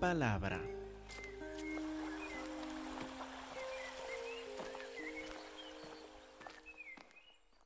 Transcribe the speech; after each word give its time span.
palabra. 0.00 0.60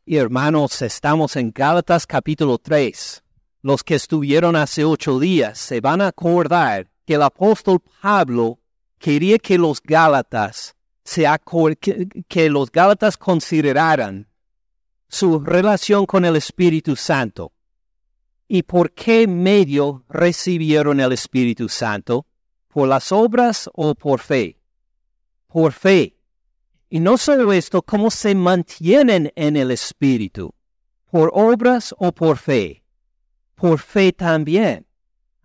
Y 0.04 0.16
hermanos, 0.16 0.82
estamos 0.82 1.36
en 1.36 1.52
Gálatas 1.52 2.06
capítulo 2.06 2.58
3. 2.58 3.22
Los 3.62 3.82
que 3.82 3.94
estuvieron 3.94 4.56
hace 4.56 4.84
ocho 4.84 5.18
días 5.18 5.58
se 5.58 5.80
van 5.80 6.02
a 6.02 6.08
acordar 6.08 6.90
que 7.06 7.14
el 7.14 7.22
apóstol 7.22 7.80
Pablo 8.02 8.58
quería 8.98 9.38
que 9.38 9.56
los 9.56 9.80
Gálatas 9.80 10.74
se 11.04 11.26
que, 11.80 12.08
que 12.28 12.50
los 12.50 12.70
Gálatas 12.70 13.16
consideraran 13.16 14.28
su 15.08 15.38
relación 15.40 16.04
con 16.04 16.24
el 16.24 16.36
Espíritu 16.36 16.96
Santo. 16.96 17.53
¿Y 18.46 18.62
por 18.64 18.92
qué 18.92 19.26
medio 19.26 20.04
recibieron 20.08 21.00
el 21.00 21.12
Espíritu 21.12 21.68
Santo? 21.68 22.26
¿Por 22.68 22.88
las 22.88 23.10
obras 23.12 23.70
o 23.72 23.94
por 23.94 24.20
fe? 24.20 24.58
Por 25.46 25.72
fe. 25.72 26.18
Y 26.90 27.00
no 27.00 27.16
solo 27.16 27.52
esto, 27.52 27.82
¿cómo 27.82 28.10
se 28.10 28.34
mantienen 28.34 29.32
en 29.34 29.56
el 29.56 29.70
Espíritu? 29.70 30.54
¿Por 31.10 31.30
obras 31.32 31.94
o 31.98 32.12
por 32.12 32.36
fe? 32.36 32.84
Por 33.54 33.78
fe 33.78 34.12
también. 34.12 34.86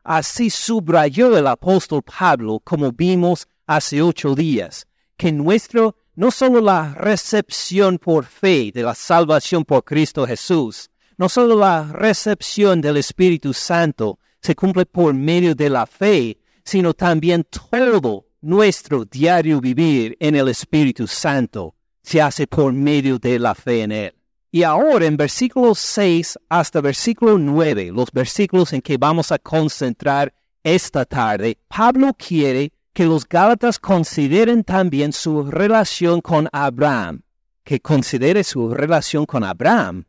Así 0.04 0.50
subrayó 0.50 1.38
el 1.38 1.48
apóstol 1.48 2.02
Pablo, 2.02 2.60
como 2.64 2.92
vimos 2.92 3.48
hace 3.68 4.02
ocho 4.02 4.36
días, 4.36 4.88
que 5.16 5.32
nuestro, 5.32 5.96
no 6.16 6.32
solo 6.32 6.60
la 6.60 6.94
recepción 6.96 7.98
por 8.00 8.26
fe 8.26 8.72
de 8.74 8.84
la 8.84 8.96
salvación 8.96 9.64
por 9.64 9.84
Cristo 9.84 10.26
Jesús, 10.26 10.90
no 11.20 11.28
solo 11.28 11.58
la 11.58 11.84
recepción 11.84 12.80
del 12.80 12.96
Espíritu 12.96 13.54
Santo 13.54 14.20
se 14.42 14.56
cumple 14.56 14.86
por 14.86 15.14
medio 15.14 15.54
de 15.54 15.70
la 15.70 15.86
fe, 15.86 16.40
sino 16.64 16.94
también 16.94 17.44
todo 17.44 18.28
nuestro 18.40 19.04
diario 19.04 19.60
vivir 19.60 20.16
en 20.22 20.38
el 20.38 20.48
Espíritu 20.48 21.08
Santo 21.08 21.76
se 22.02 22.22
hace 22.22 22.48
por 22.48 22.72
medio 22.72 23.20
de 23.20 23.38
la 23.38 23.54
fe 23.54 23.82
en 23.82 23.92
Él. 23.92 24.16
Y 24.50 24.64
ahora 24.64 25.08
en 25.08 25.18
versículo 25.18 25.76
6 25.76 26.40
hasta 26.48 26.80
versículo 26.80 27.38
9, 27.38 27.92
los 27.94 28.10
versículos 28.14 28.72
en 28.72 28.82
que 28.82 28.96
vamos 28.98 29.34
a 29.34 29.40
concentrar 29.40 30.34
esta 30.64 31.04
tarde, 31.04 31.58
Pablo 31.68 32.16
quiere 32.18 32.72
que 32.94 33.06
los 33.06 33.28
Gálatas 33.28 33.78
consideren 33.78 34.64
también 34.64 35.12
su 35.12 35.44
relación 35.44 36.22
con 36.22 36.48
Abraham, 36.54 37.24
que 37.66 37.82
considere 37.82 38.46
su 38.46 38.74
relación 38.74 39.26
con 39.26 39.44
Abraham. 39.44 40.06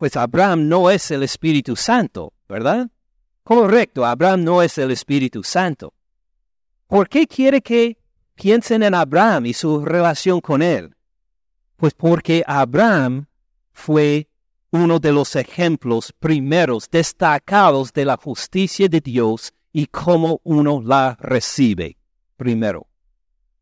Pues 0.00 0.16
Abraham 0.16 0.66
no 0.66 0.88
es 0.88 1.10
el 1.10 1.22
Espíritu 1.22 1.76
Santo, 1.76 2.32
¿verdad? 2.48 2.88
Correcto, 3.42 4.06
Abraham 4.06 4.44
no 4.44 4.62
es 4.62 4.78
el 4.78 4.92
Espíritu 4.92 5.42
Santo. 5.42 5.92
¿Por 6.86 7.06
qué 7.06 7.26
quiere 7.26 7.60
que 7.60 7.98
piensen 8.34 8.82
en 8.82 8.94
Abraham 8.94 9.44
y 9.44 9.52
su 9.52 9.84
relación 9.84 10.40
con 10.40 10.62
él? 10.62 10.96
Pues 11.76 11.92
porque 11.92 12.42
Abraham 12.46 13.26
fue 13.72 14.30
uno 14.70 15.00
de 15.00 15.12
los 15.12 15.36
ejemplos 15.36 16.14
primeros 16.18 16.88
destacados 16.90 17.92
de 17.92 18.06
la 18.06 18.16
justicia 18.16 18.88
de 18.88 19.02
Dios 19.02 19.52
y 19.70 19.84
cómo 19.84 20.40
uno 20.44 20.80
la 20.82 21.18
recibe. 21.20 21.98
Primero. 22.38 22.86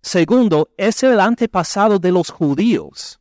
Segundo, 0.03 0.71
es 0.77 1.03
el 1.03 1.19
antepasado 1.19 1.99
de 1.99 2.13
los 2.13 2.31
judíos. 2.31 3.18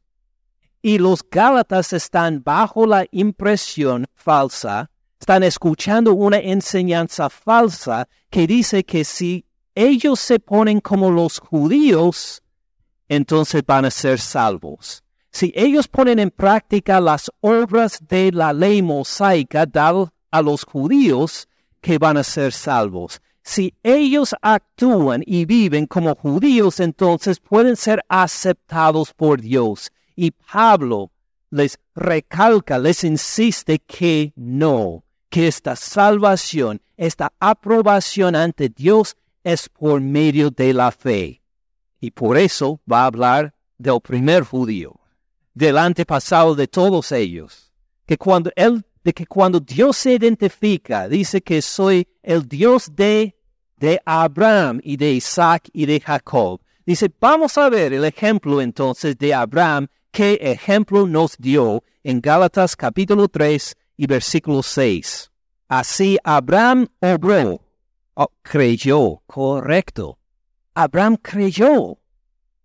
Y 0.82 0.98
los 0.98 1.24
Gálatas 1.30 1.94
están 1.94 2.44
bajo 2.44 2.86
la 2.86 3.06
impresión 3.12 4.06
falsa, 4.14 4.90
están 5.20 5.44
escuchando 5.44 6.14
una 6.14 6.38
enseñanza 6.38 7.30
falsa 7.30 8.08
que 8.30 8.48
dice 8.48 8.84
que 8.84 9.04
si 9.04 9.46
ellos 9.76 10.20
se 10.20 10.40
ponen 10.40 10.80
como 10.80 11.12
los 11.12 11.40
judíos, 11.40 12.42
entonces 13.10 13.64
van 13.66 13.86
a 13.86 13.92
ser 13.92 14.20
salvos. 14.20 15.04
Si 15.32 15.52
ellos 15.56 15.88
ponen 15.88 16.20
en 16.20 16.32
práctica 16.32 17.00
las 17.00 17.32
obras 17.42 18.00
de 18.08 18.32
la 18.32 18.54
ley 18.54 18.82
mosaica 18.82 19.66
dado 19.66 20.14
a 20.32 20.42
los 20.42 20.64
judíos, 20.64 21.48
que 21.82 21.98
van 21.98 22.18
a 22.18 22.24
ser 22.24 22.52
salvos. 22.52 23.22
Si 23.44 23.74
ellos 23.82 24.36
actúan 24.42 25.24
y 25.26 25.46
viven 25.46 25.86
como 25.86 26.16
judíos, 26.16 26.80
entonces 26.80 27.40
pueden 27.40 27.78
ser 27.78 28.04
aceptados 28.10 29.14
por 29.14 29.40
Dios. 29.40 29.92
Y 30.18 30.32
Pablo 30.32 31.12
les 31.52 31.80
recalca, 31.96 32.80
les 32.80 33.04
insiste 33.04 33.80
que 33.80 34.34
no, 34.36 35.06
que 35.30 35.48
esta 35.48 35.76
salvación, 35.76 36.82
esta 36.98 37.32
aprobación 37.40 38.36
ante 38.36 38.68
Dios 38.68 39.16
es 39.44 39.70
por 39.70 40.02
medio 40.02 40.50
de 40.50 40.74
la 40.74 40.92
fe. 40.92 41.44
Y 42.02 42.12
por 42.12 42.36
eso 42.36 42.82
va 42.92 43.04
a 43.04 43.06
hablar 43.06 43.54
del 43.78 44.02
primer 44.02 44.44
judío, 44.44 45.00
del 45.54 45.78
antepasado 45.78 46.56
de 46.56 46.68
todos 46.68 47.12
ellos, 47.12 47.72
que 48.08 48.18
cuando 48.18 48.52
él, 48.56 48.84
de 49.04 49.14
que 49.14 49.28
cuando 49.28 49.60
Dios 49.60 49.98
se 49.98 50.14
identifica, 50.14 51.08
dice 51.08 51.42
que 51.42 51.62
soy 51.62 52.08
el 52.24 52.48
Dios 52.48 52.90
de, 52.96 53.36
de 53.78 54.02
Abraham 54.04 54.80
y 54.84 54.98
de 54.98 55.14
Isaac 55.14 55.70
y 55.74 55.86
de 55.86 56.00
Jacob. 56.00 56.60
Dice, 56.88 57.12
vamos 57.20 57.58
a 57.58 57.70
ver 57.70 57.94
el 57.94 58.06
ejemplo 58.06 58.62
entonces 58.62 59.18
de 59.18 59.34
Abraham, 59.34 59.88
qué 60.12 60.40
ejemplo 60.42 61.08
nos 61.08 61.38
dio 61.38 61.84
en 62.04 62.22
Gálatas 62.22 62.76
capítulo 62.76 63.28
3 63.28 63.76
y 63.98 64.08
versículo 64.08 64.64
6. 64.64 65.32
Así 65.68 66.18
Abraham 66.24 66.88
obró 67.02 67.62
Oh, 68.20 68.32
creyó, 68.42 69.22
correcto. 69.28 70.18
Abraham 70.74 71.18
creyó, 71.18 72.00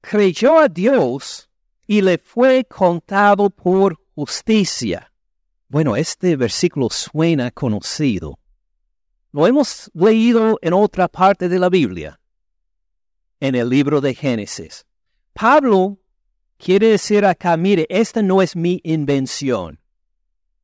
creyó 0.01 0.59
a 0.59 0.69
Dios 0.69 1.51
y 1.87 2.01
le 2.01 2.17
fue 2.17 2.65
contado 2.65 3.51
por 3.51 3.99
justicia. 4.15 5.13
Bueno, 5.69 5.95
este 5.95 6.37
versículo 6.37 6.89
suena 6.89 7.51
conocido. 7.51 8.39
Lo 9.31 9.47
hemos 9.47 9.91
leído 9.93 10.59
en 10.63 10.73
otra 10.73 11.09
parte 11.09 11.51
de 11.51 11.59
la 11.59 11.69
Biblia, 11.69 12.19
en 13.41 13.55
el 13.55 13.69
libro 13.69 14.01
de 14.01 14.15
Génesis. 14.15 14.87
Pablo 15.35 15.99
quiere 16.63 16.91
decir 16.91 17.25
acá, 17.25 17.57
mire, 17.57 17.87
esta 17.89 18.23
no 18.23 18.41
es 18.41 18.55
mi 18.55 18.81
invención. 18.85 19.81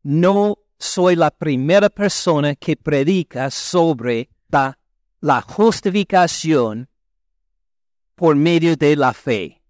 No 0.05 0.59
soy 0.79 1.17
la 1.17 1.33
primera 1.33 1.91
persona 1.91 2.55
que 2.55 2.77
predica 2.77 3.51
sobre 3.51 4.31
la, 4.49 5.43
justificación 5.43 6.89
por 8.15 8.37
medio 8.37 8.77
de 8.77 8.95
la 8.95 9.13
fe. 9.13 9.61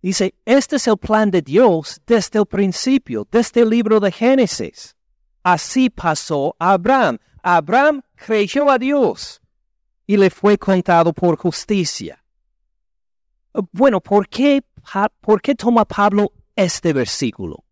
Dice, 0.00 0.34
este 0.46 0.76
es 0.76 0.88
el 0.88 0.96
plan 0.96 1.30
de 1.30 1.42
Dios 1.42 2.00
desde 2.06 2.38
el 2.38 2.46
principio, 2.46 3.28
desde 3.30 3.60
el 3.60 3.68
libro 3.68 4.00
de 4.00 4.10
Génesis. 4.10 4.96
Así 5.42 5.90
pasó 5.90 6.56
Abraham. 6.58 7.18
Abraham 7.42 8.00
creyó 8.14 8.70
a 8.70 8.78
Dios 8.78 9.42
y 10.06 10.16
le 10.16 10.30
fue 10.30 10.56
contado 10.56 11.12
por 11.12 11.36
justicia. 11.36 12.22
Bueno, 13.72 14.00
¿por 14.00 14.26
qué, 14.26 14.62
¿por 15.20 15.40
qué 15.40 15.54
toma 15.54 15.84
Pablo 15.84 16.32
este 16.56 16.92
versículo? 16.92 17.64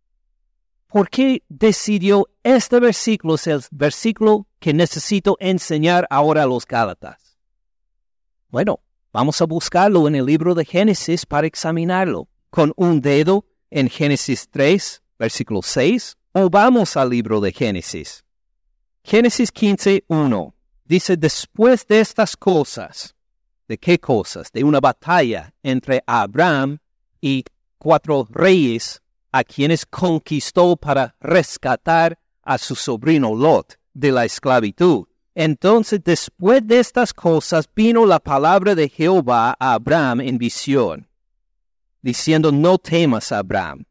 ¿Por 0.86 1.08
qué 1.08 1.42
decidió 1.48 2.28
este 2.42 2.78
versículo 2.78 3.36
es 3.36 3.46
el 3.46 3.62
versículo 3.70 4.46
que 4.58 4.74
necesito 4.74 5.36
enseñar 5.40 6.06
ahora 6.10 6.42
a 6.42 6.46
los 6.46 6.66
Gálatas? 6.66 7.38
Bueno, 8.48 8.80
vamos 9.10 9.41
a 9.41 9.47
buscarlo 9.47 10.06
en 10.06 10.16
el 10.16 10.26
libro 10.26 10.54
de 10.54 10.66
Génesis 10.66 11.24
para 11.24 11.47
examinarlo. 11.47 12.28
Con 12.50 12.74
un 12.76 13.00
dedo 13.00 13.47
en 13.70 13.88
Génesis 13.88 14.48
3, 14.50 15.03
versículo 15.18 15.62
6, 15.62 16.18
o 16.32 16.50
vamos 16.50 16.97
al 16.98 17.08
libro 17.08 17.41
de 17.41 17.53
Génesis. 17.53 18.22
Génesis 19.03 19.50
15, 19.50 20.04
1. 20.06 20.54
Dice, 20.84 21.16
después 21.16 21.86
de 21.86 22.00
estas 22.00 22.36
cosas, 22.36 23.15
¿de 23.66 23.78
qué 23.78 23.98
cosas? 23.98 24.53
De 24.53 24.62
una 24.62 24.80
batalla 24.80 25.54
entre 25.62 26.03
Abraham 26.06 26.78
y 27.22 27.45
cuatro 27.78 28.28
reyes 28.28 29.01
a 29.30 29.45
quienes 29.45 29.86
conquistó 29.86 30.77
para 30.77 31.16
rescatar 31.21 32.19
a 32.42 32.59
su 32.59 32.74
sobrino 32.74 33.34
Lot 33.34 33.78
de 33.95 34.13
la 34.13 34.27
esclavitud. 34.27 35.07
Entonces, 35.34 36.01
después 36.04 36.66
de 36.66 36.80
estas 36.80 37.15
cosas, 37.15 37.66
vino 37.74 38.04
la 38.04 38.19
palabra 38.19 38.74
de 38.74 38.91
Jehová 38.91 39.57
a 39.59 39.72
Abraham 39.72 40.21
en 40.21 40.36
visión, 40.36 41.09
diciendo, 42.03 42.53
no 42.53 42.77
temas, 42.77 43.33
Abraham, 43.33 43.84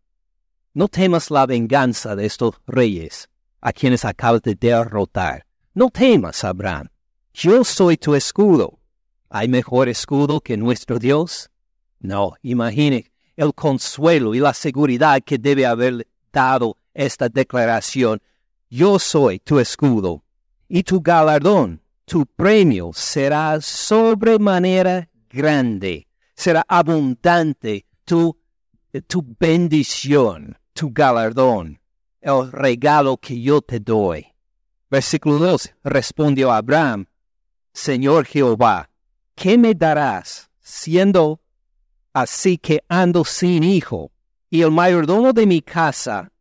no 0.74 0.88
temas 0.88 1.31
la 1.31 1.48
venganza 1.48 2.16
de 2.16 2.27
estos 2.27 2.56
reyes 2.68 3.27
a 3.62 3.74
quienes 3.74 4.06
acabas 4.06 4.44
de 4.44 4.54
derrotar. 4.54 5.48
No 5.74 5.89
temas, 5.89 6.44
Abraham, 6.44 6.89
yo 7.34 7.63
soy 7.63 7.98
tu 7.98 8.13
escudo. 8.13 8.80
¿Hay 9.30 9.48
mejor 9.48 9.88
escudo 9.89 10.42
que 10.42 10.57
nuestro 10.57 11.00
Dios? 11.00 11.50
No, 12.00 12.34
imagine 12.42 13.11
el 13.41 13.55
consuelo 13.55 14.35
y 14.35 14.39
la 14.39 14.53
seguridad 14.53 15.19
que 15.25 15.39
debe 15.39 15.65
haber 15.65 16.07
dado 16.31 16.77
esta 16.93 17.27
declaración. 17.27 18.21
Yo 18.69 18.99
soy 18.99 19.39
tu 19.39 19.59
escudo 19.59 20.23
y 20.69 20.83
tu 20.83 21.01
galardón, 21.01 21.81
tu 22.05 22.27
premio 22.27 22.91
será 22.93 23.59
sobremanera 23.59 25.09
grande, 25.27 26.07
será 26.35 26.63
abundante 26.67 27.88
tu, 28.05 28.38
tu 29.07 29.25
bendición, 29.39 30.55
tu 30.73 30.91
galardón, 30.91 31.79
el 32.21 32.51
regalo 32.51 33.17
que 33.17 33.41
yo 33.41 33.59
te 33.61 33.79
doy. 33.79 34.27
Versículo 34.91 35.39
2. 35.39 35.73
Respondió 35.85 36.51
Abraham, 36.51 37.07
Señor 37.73 38.25
Jehová, 38.25 38.91
¿qué 39.33 39.57
me 39.57 39.73
darás 39.73 40.51
siendo 40.59 41.41
así 42.13 42.58
que 42.58 42.84
ando 42.88 43.24
sin 43.25 43.63
hijo? 43.63 44.12
Y 44.50 44.62
el 44.62 44.72
mayordomo 44.72 45.34
de 45.34 45.46
mi 45.46 45.62
casa 45.62 46.31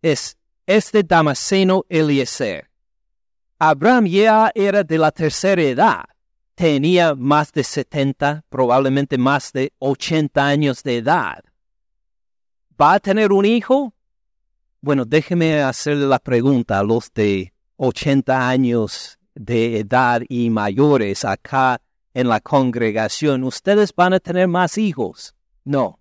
es 0.00 0.36
este 0.66 1.02
Damaseno 1.02 1.84
Eliezer. 1.88 2.70
Abraham 3.58 4.06
ya 4.06 4.50
era 4.54 4.82
de 4.82 4.96
la 4.96 5.10
tercera 5.10 5.60
edad. 5.60 6.04
Tenía 6.54 7.14
más 7.14 7.52
de 7.52 7.62
70, 7.62 8.44
probablemente 8.48 9.18
más 9.18 9.52
de 9.52 9.72
80 9.78 10.46
años 10.46 10.82
de 10.82 10.98
edad. 10.98 11.44
¿Va 12.80 12.94
a 12.94 13.00
tener 13.00 13.32
un 13.32 13.44
hijo? 13.44 13.92
Bueno, 14.80 15.04
déjeme 15.04 15.60
hacerle 15.60 16.06
la 16.06 16.18
pregunta 16.18 16.78
a 16.78 16.82
los 16.82 17.12
de 17.12 17.52
80 17.76 18.48
años 18.48 19.18
de 19.34 19.80
edad 19.80 20.22
y 20.28 20.48
mayores 20.48 21.24
acá 21.24 21.80
en 22.14 22.28
la 22.28 22.40
congregación, 22.40 23.44
¿ustedes 23.44 23.94
van 23.94 24.14
a 24.14 24.20
tener 24.20 24.48
más 24.48 24.78
hijos? 24.78 25.34
No, 25.64 25.98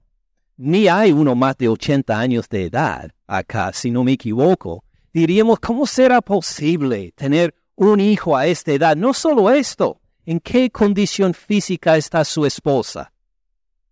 ni 0.57 0.87
hay 0.87 1.11
uno 1.11 1.35
más 1.35 1.57
de 1.57 1.69
80 1.69 2.19
años 2.19 2.49
de 2.49 2.65
edad 2.65 3.11
acá, 3.27 3.71
si 3.73 3.91
no 3.91 4.03
me 4.03 4.13
equivoco. 4.13 4.83
Diríamos, 5.13 5.59
¿cómo 5.59 5.85
será 5.85 6.21
posible 6.21 7.13
tener 7.15 7.55
un 7.75 7.99
hijo 7.99 8.35
a 8.35 8.47
esta 8.47 8.71
edad? 8.71 8.95
No 8.95 9.13
solo 9.13 9.49
esto, 9.49 10.01
¿en 10.25 10.39
qué 10.39 10.69
condición 10.69 11.33
física 11.33 11.97
está 11.97 12.25
su 12.25 12.45
esposa? 12.45 13.13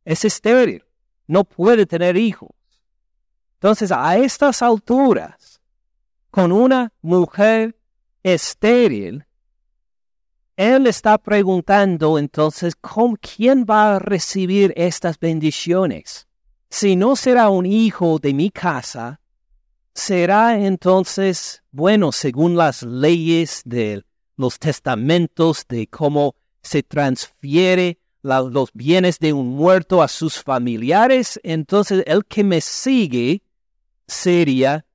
Es 0.03 0.25
estéril, 0.25 0.83
no 1.27 1.43
puede 1.43 1.85
tener 1.85 2.17
hijos. 2.17 2.51
Entonces, 3.55 3.91
a 3.91 4.17
estas 4.17 4.61
alturas, 4.61 5.61
con 6.29 6.51
una 6.51 6.91
mujer 7.01 7.75
estéril, 8.23 9.26
él 10.57 10.87
está 10.87 11.19
preguntando 11.19 12.17
entonces, 12.17 12.75
¿con 12.75 13.15
quién 13.15 13.65
va 13.69 13.95
a 13.95 13.99
recibir 13.99 14.73
estas 14.75 15.19
bendiciones? 15.19 16.27
Si 16.69 16.95
no 16.95 17.15
será 17.15 17.49
un 17.49 17.67
hijo 17.67 18.17
de 18.17 18.33
mi 18.33 18.49
casa, 18.49 19.21
será 19.93 20.59
entonces, 20.59 21.63
bueno, 21.71 22.11
según 22.11 22.57
las 22.57 22.81
leyes 22.81 23.61
de 23.65 24.03
los 24.35 24.57
testamentos 24.57 25.63
de 25.69 25.87
cómo 25.87 26.35
se 26.63 26.81
transfiere 26.81 27.99
los 28.23 28.71
bienes 28.73 29.19
de 29.19 29.33
un 29.33 29.49
muerto 29.49 30.01
a 30.01 30.07
sus 30.07 30.41
familiares, 30.41 31.39
entonces 31.43 32.03
el 32.07 32.25
que 32.25 32.43
me 32.43 32.61
sigue 32.61 33.43
sería 34.07 34.86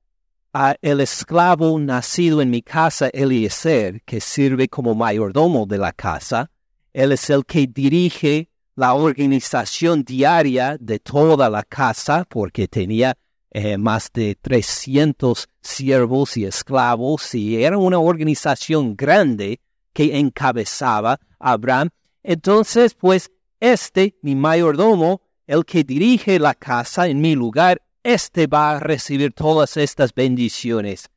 el 0.81 1.01
esclavo 1.01 1.79
nacido 1.79 2.41
en 2.41 2.49
mi 2.49 2.61
casa, 2.61 3.09
Eliezer, 3.11 4.01
que 4.03 4.21
sirve 4.21 4.67
como 4.67 4.93
mayordomo 4.93 5.65
de 5.65 5.79
la 5.79 5.91
casa. 5.91 6.51
Él 6.93 7.11
es 7.11 7.29
el 7.29 7.43
que 7.45 7.65
dirige 7.65 8.49
la 8.75 8.93
organización 8.93 10.03
diaria 10.03 10.77
de 10.79 10.99
toda 10.99 11.49
la 11.49 11.63
casa, 11.63 12.25
porque 12.29 12.67
tenía 12.67 13.17
eh, 13.51 13.77
más 13.77 14.11
de 14.13 14.35
300 14.35 15.47
siervos 15.61 16.37
y 16.37 16.45
esclavos, 16.45 17.33
y 17.33 17.63
era 17.63 17.77
una 17.77 17.99
organización 17.99 18.95
grande 18.95 19.59
que 19.91 20.17
encabezaba 20.17 21.19
Abraham. 21.39 21.89
Entonces, 22.23 22.93
pues, 22.93 23.31
este, 23.59 24.17
mi 24.21 24.35
mayordomo, 24.35 25.21
el 25.47 25.65
que 25.65 25.83
dirige 25.83 26.39
la 26.39 26.53
casa 26.53 27.07
en 27.07 27.21
mi 27.21 27.35
lugar, 27.35 27.81
este 28.03 28.47
va 28.47 28.71
a 28.71 28.79
recibir 28.79 29.33
todas 29.33 29.77
estas 29.77 30.13
bendiciones. 30.13 31.09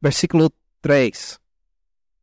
Versículo 0.00 0.50
3. 0.80 1.40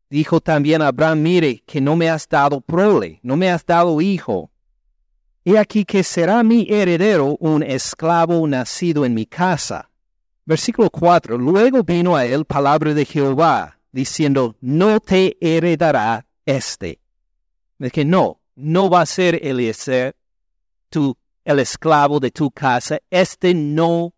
Dijo 0.09 0.41
también 0.41 0.81
Abraham, 0.81 1.21
mire, 1.21 1.63
que 1.65 1.81
no 1.81 1.95
me 1.95 2.09
has 2.09 2.27
dado 2.27 2.61
prole, 2.61 3.19
no 3.23 3.35
me 3.37 3.49
has 3.49 3.65
dado 3.65 4.01
hijo. 4.01 4.51
He 5.43 5.57
aquí 5.57 5.85
que 5.85 6.03
será 6.03 6.43
mi 6.43 6.67
heredero 6.69 7.37
un 7.39 7.63
esclavo 7.63 8.45
nacido 8.47 9.05
en 9.05 9.13
mi 9.13 9.25
casa. 9.25 9.89
Versículo 10.45 10.89
4. 10.89 11.37
Luego 11.37 11.83
vino 11.83 12.15
a 12.15 12.25
él 12.25 12.45
palabra 12.45 12.93
de 12.93 13.05
Jehová, 13.05 13.79
diciendo, 13.91 14.55
no 14.61 14.99
te 14.99 15.37
heredará 15.39 16.27
este. 16.45 16.99
De 17.79 17.89
que 17.89 18.05
no, 18.05 18.41
no 18.55 18.89
va 18.89 19.01
a 19.01 19.05
ser 19.05 19.39
Eliezer, 19.47 20.15
tu 20.89 21.17
el 21.45 21.59
esclavo 21.59 22.19
de 22.19 22.31
tu 22.31 22.51
casa, 22.51 22.99
este 23.09 23.53
no 23.53 24.13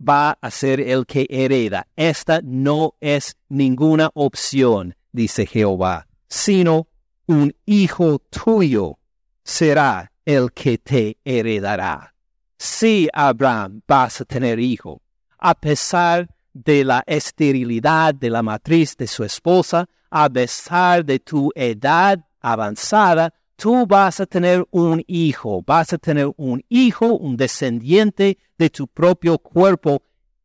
va 0.00 0.38
a 0.40 0.50
ser 0.50 0.80
el 0.80 1.06
que 1.06 1.26
hereda. 1.28 1.86
Esta 1.96 2.40
no 2.42 2.94
es 3.00 3.36
ninguna 3.48 4.10
opción, 4.14 4.94
dice 5.12 5.46
Jehová, 5.46 6.06
sino 6.28 6.88
un 7.26 7.54
hijo 7.64 8.18
tuyo 8.18 8.98
será 9.42 10.12
el 10.24 10.52
que 10.52 10.78
te 10.78 11.18
heredará. 11.24 12.14
Sí, 12.58 13.08
Abraham, 13.12 13.82
vas 13.86 14.20
a 14.20 14.24
tener 14.24 14.58
hijo. 14.58 15.02
A 15.38 15.54
pesar 15.54 16.28
de 16.52 16.84
la 16.84 17.02
esterilidad 17.06 18.14
de 18.14 18.30
la 18.30 18.42
matriz 18.42 18.96
de 18.96 19.06
su 19.06 19.24
esposa, 19.24 19.86
a 20.10 20.30
pesar 20.30 21.04
de 21.04 21.18
tu 21.18 21.50
edad 21.54 22.24
avanzada, 22.40 23.34
tú 23.64 23.86
vas 23.86 24.20
a 24.20 24.26
tener 24.26 24.62
un 24.72 25.02
hijo, 25.06 25.62
vas 25.66 25.94
a 25.94 25.96
tener 25.96 26.30
un 26.36 26.62
hijo, 26.68 27.14
un 27.14 27.34
descendiente 27.34 28.36
de 28.58 28.68
tu 28.68 28.86
propio 28.86 29.38
cuerpo. 29.38 30.02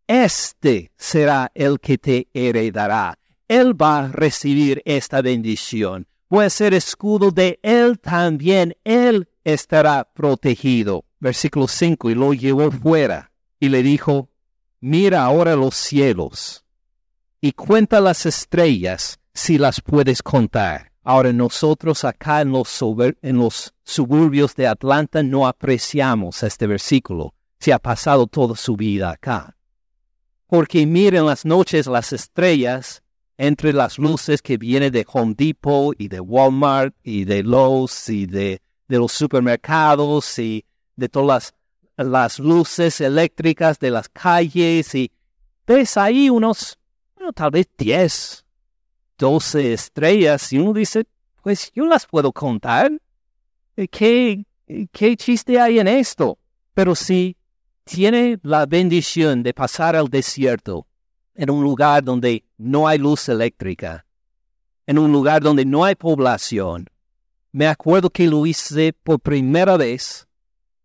Este 0.08 0.94
será 0.96 1.52
el 1.54 1.82
que 1.82 1.98
te 1.98 2.30
heredará. 2.34 3.20
Él 3.50 3.74
va 3.74 4.06
a 4.06 4.08
recibir 4.08 4.82
esta 4.86 5.22
bendición. 5.22 6.08
A 6.30 6.50
ser 6.50 6.74
escudo 6.74 7.32
de 7.32 7.60
él 7.62 8.00
también. 8.00 8.78
Él 8.86 9.28
estará 9.44 10.06
protegido. 10.14 11.04
Versículo 11.20 11.68
5. 11.68 12.12
Y 12.12 12.16
lo 12.16 12.34
llevó 12.34 12.72
fuera 12.72 13.34
y 13.60 13.68
le 13.68 13.84
dijo, 13.84 14.30
mira 14.80 15.26
ahora 15.26 15.58
los 15.58 15.76
cielos 15.76 16.64
y 17.42 17.52
cuenta 17.52 18.00
las 18.00 18.26
estrellas 18.26 19.20
si 19.34 19.58
las 19.58 19.82
puedes 19.82 20.24
contar. 20.24 20.89
Ahora 21.10 21.34
nosotros 21.34 22.04
acá 22.04 22.42
en 22.42 22.52
los, 22.52 23.74
suburbios 23.84 24.54
de 24.54 24.68
Atlanta 24.68 25.24
no 25.24 25.48
apreciamos 25.48 26.44
este 26.44 26.68
versículo. 26.68 27.34
Se 27.60 27.74
ha 27.74 27.80
pasado 27.80 28.28
toda 28.28 28.56
su 28.56 28.76
vida 28.76 29.10
acá. 29.10 29.58
Porque 30.46 30.86
miren 30.86 31.26
las 31.26 31.46
noches 31.46 31.88
las 31.88 32.14
estrellas 32.14 33.02
entre 33.40 33.74
las 33.74 33.98
luces 33.98 34.44
que 34.44 34.60
vienen 34.60 34.92
de 34.92 35.04
Home 35.12 35.34
Depot 35.36 36.00
y 36.00 36.10
de 36.10 36.20
Walmart 36.20 36.94
y 37.02 37.26
de 37.26 37.42
Lowe's 37.42 38.08
y 38.10 38.28
de, 38.28 38.62
de 38.88 38.98
los 39.00 39.12
supermercados 39.12 40.38
y 40.38 40.64
de 40.96 41.10
todas 41.10 41.56
las, 41.98 42.08
las, 42.08 42.38
luces 42.38 43.02
eléctricas 43.02 43.80
de 43.80 43.90
las 43.90 44.10
calles 44.10 44.94
y 44.94 45.12
ves 45.66 45.98
ahí 45.98 46.30
unos, 46.30 46.78
bueno, 47.16 47.34
tal 47.34 47.50
vez 47.50 47.68
10, 47.80 48.46
12 49.20 49.74
estrellas 49.74 50.52
y 50.52 50.58
uno 50.58 50.74
dice, 50.74 51.06
pues 51.44 51.72
yo 51.76 51.86
las 51.86 52.08
puedo 52.08 52.32
contar. 52.32 52.92
Eh, 53.78 53.88
¿Qué, 53.88 54.46
qué 54.92 55.16
chiste 55.16 55.60
hay 55.60 55.78
en 55.78 55.88
esto? 55.88 56.40
Pero 56.74 56.96
si 56.96 57.36
tiene 57.84 58.40
la 58.42 58.66
bendición 58.66 59.44
de 59.44 59.54
pasar 59.54 59.96
al 59.96 60.08
desierto, 60.08 60.88
en 61.36 61.50
un 61.50 61.64
lugar 61.64 62.04
donde 62.04 62.44
no 62.58 62.88
hay 62.88 62.98
luz 62.98 63.30
eléctrica, 63.30 64.06
en 64.86 64.98
un 64.98 65.12
lugar 65.12 65.42
donde 65.42 65.66
no 65.66 65.86
hay 65.86 65.96
población. 65.96 66.88
Me 67.52 67.68
acuerdo 67.68 68.10
que 68.10 68.28
lo 68.28 68.46
hice 68.46 68.94
por 68.94 69.20
primera 69.20 69.78
vez 69.78 70.28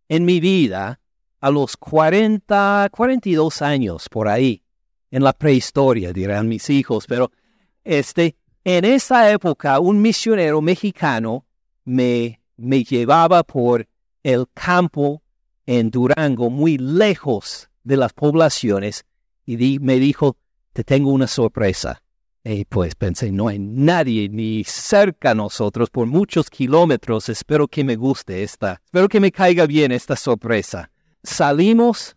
en 0.09 0.25
mi 0.25 0.41
vida 0.41 1.01
a 1.41 1.51
los 1.51 1.77
40, 1.77 2.89
42 2.91 3.63
años 3.63 4.09
por 4.09 4.29
ahí, 4.29 4.63
en 5.11 5.23
la 5.23 5.33
prehistoria, 5.33 6.13
dirán 6.13 6.49
mis 6.49 6.71
hijos, 6.71 7.07
pero 7.07 7.31
este, 7.85 8.37
en 8.65 8.85
esa 8.85 9.31
época, 9.31 9.79
un 9.79 10.01
misionero 10.01 10.61
mexicano 10.61 11.47
me, 11.85 12.41
me 12.57 12.83
llevaba 12.83 13.43
por 13.43 13.87
el 14.23 14.47
campo 14.55 15.23
en 15.67 15.91
Durango, 15.91 16.51
muy 16.51 16.79
lejos 16.79 17.69
de 17.83 17.97
las 17.97 18.13
poblaciones, 18.13 19.05
y 19.47 19.79
me 19.79 19.99
dijo, 19.99 20.37
te 20.73 20.85
tengo 20.85 21.11
una 21.11 21.27
sorpresa. 21.27 22.03
Y 22.43 22.67
pues 22.67 22.95
pensé, 22.95 23.33
no 23.33 23.49
hay 23.49 23.59
nadie 23.59 24.29
ni 24.29 24.65
cerca 24.65 25.31
a 25.31 25.35
nosotros 25.35 25.89
por 25.89 26.07
muchos 26.07 26.51
kilómetros. 26.51 27.31
Espero 27.31 27.69
que 27.69 27.85
me 27.85 27.97
guste 27.97 28.43
esta, 28.43 28.83
espero 28.85 29.09
que 29.09 29.21
me 29.21 29.33
caiga 29.33 29.67
bien 29.67 29.93
esta 29.93 30.15
sorpresa. 30.15 30.91
Salimos 31.23 32.17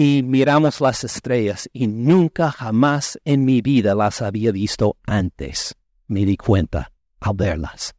y 0.00 0.22
miramos 0.22 0.80
las 0.80 1.02
estrellas 1.02 1.68
y 1.72 1.88
nunca 1.88 2.52
jamás 2.52 3.18
en 3.24 3.44
mi 3.44 3.62
vida 3.62 3.96
las 3.96 4.22
había 4.22 4.52
visto 4.52 4.96
antes. 5.04 5.74
Me 6.06 6.24
di 6.24 6.36
cuenta. 6.36 6.92
al 7.18 7.34
verlas. 7.34 7.96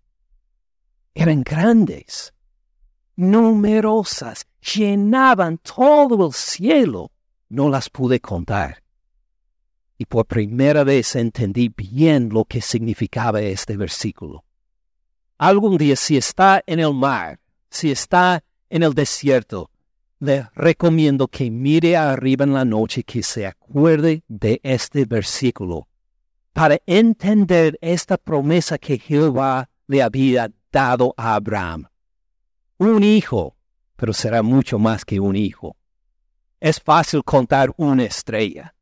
Eran 1.14 1.44
grandes, 1.44 2.34
numerosas, 3.18 4.48
llenaban 4.62 5.58
todo 5.58 6.28
el 6.28 6.32
cielo. 6.32 7.12
No 7.50 7.68
las 7.68 7.90
pude 7.90 8.22
contar. 8.22 8.82
Y 9.98 10.06
por 10.06 10.26
primera 10.26 10.86
vez 10.86 11.18
entendí 11.18 11.68
bien 11.68 12.30
lo 12.30 12.46
que 12.46 12.62
significaba 12.62 13.42
este 13.42 13.76
versículo. 13.76 14.46
Algún 15.38 15.78
día 15.78 15.98
si 15.98 16.16
está 16.16 16.64
en 16.66 16.80
el 16.80 16.94
mar, 16.94 17.42
si 17.70 17.92
está 17.92 18.42
en 18.70 18.84
el 18.84 18.94
desierto, 18.94 19.70
le 20.20 20.50
recomiendo 20.54 21.28
que 21.28 21.50
mire 21.50 21.96
arriba 21.96 22.44
en 22.44 22.54
la 22.54 22.66
noche 22.66 23.04
que 23.04 23.24
se 23.24 23.48
acuerde 23.48 24.24
de 24.28 24.60
este 24.64 25.06
versículo 25.06 25.88
para 26.54 26.78
entender 26.86 27.78
esta 27.82 28.18
promesa 28.18 28.78
que 28.78 29.00
Jehová 29.00 29.70
le 29.88 30.02
había 30.02 30.52
dado 30.72 31.14
a 31.16 31.36
Abraham. 31.36 31.88
Un 32.78 33.04
hijo, 33.04 33.56
pero 33.96 34.14
será 34.14 34.42
mucho 34.42 34.78
más 34.78 35.06
que 35.06 35.20
un 35.20 35.36
hijo. 35.36 35.78
Es 36.60 36.82
fácil 36.82 37.24
contar 37.24 37.72
una 37.78 38.04
estrella. 38.04 38.76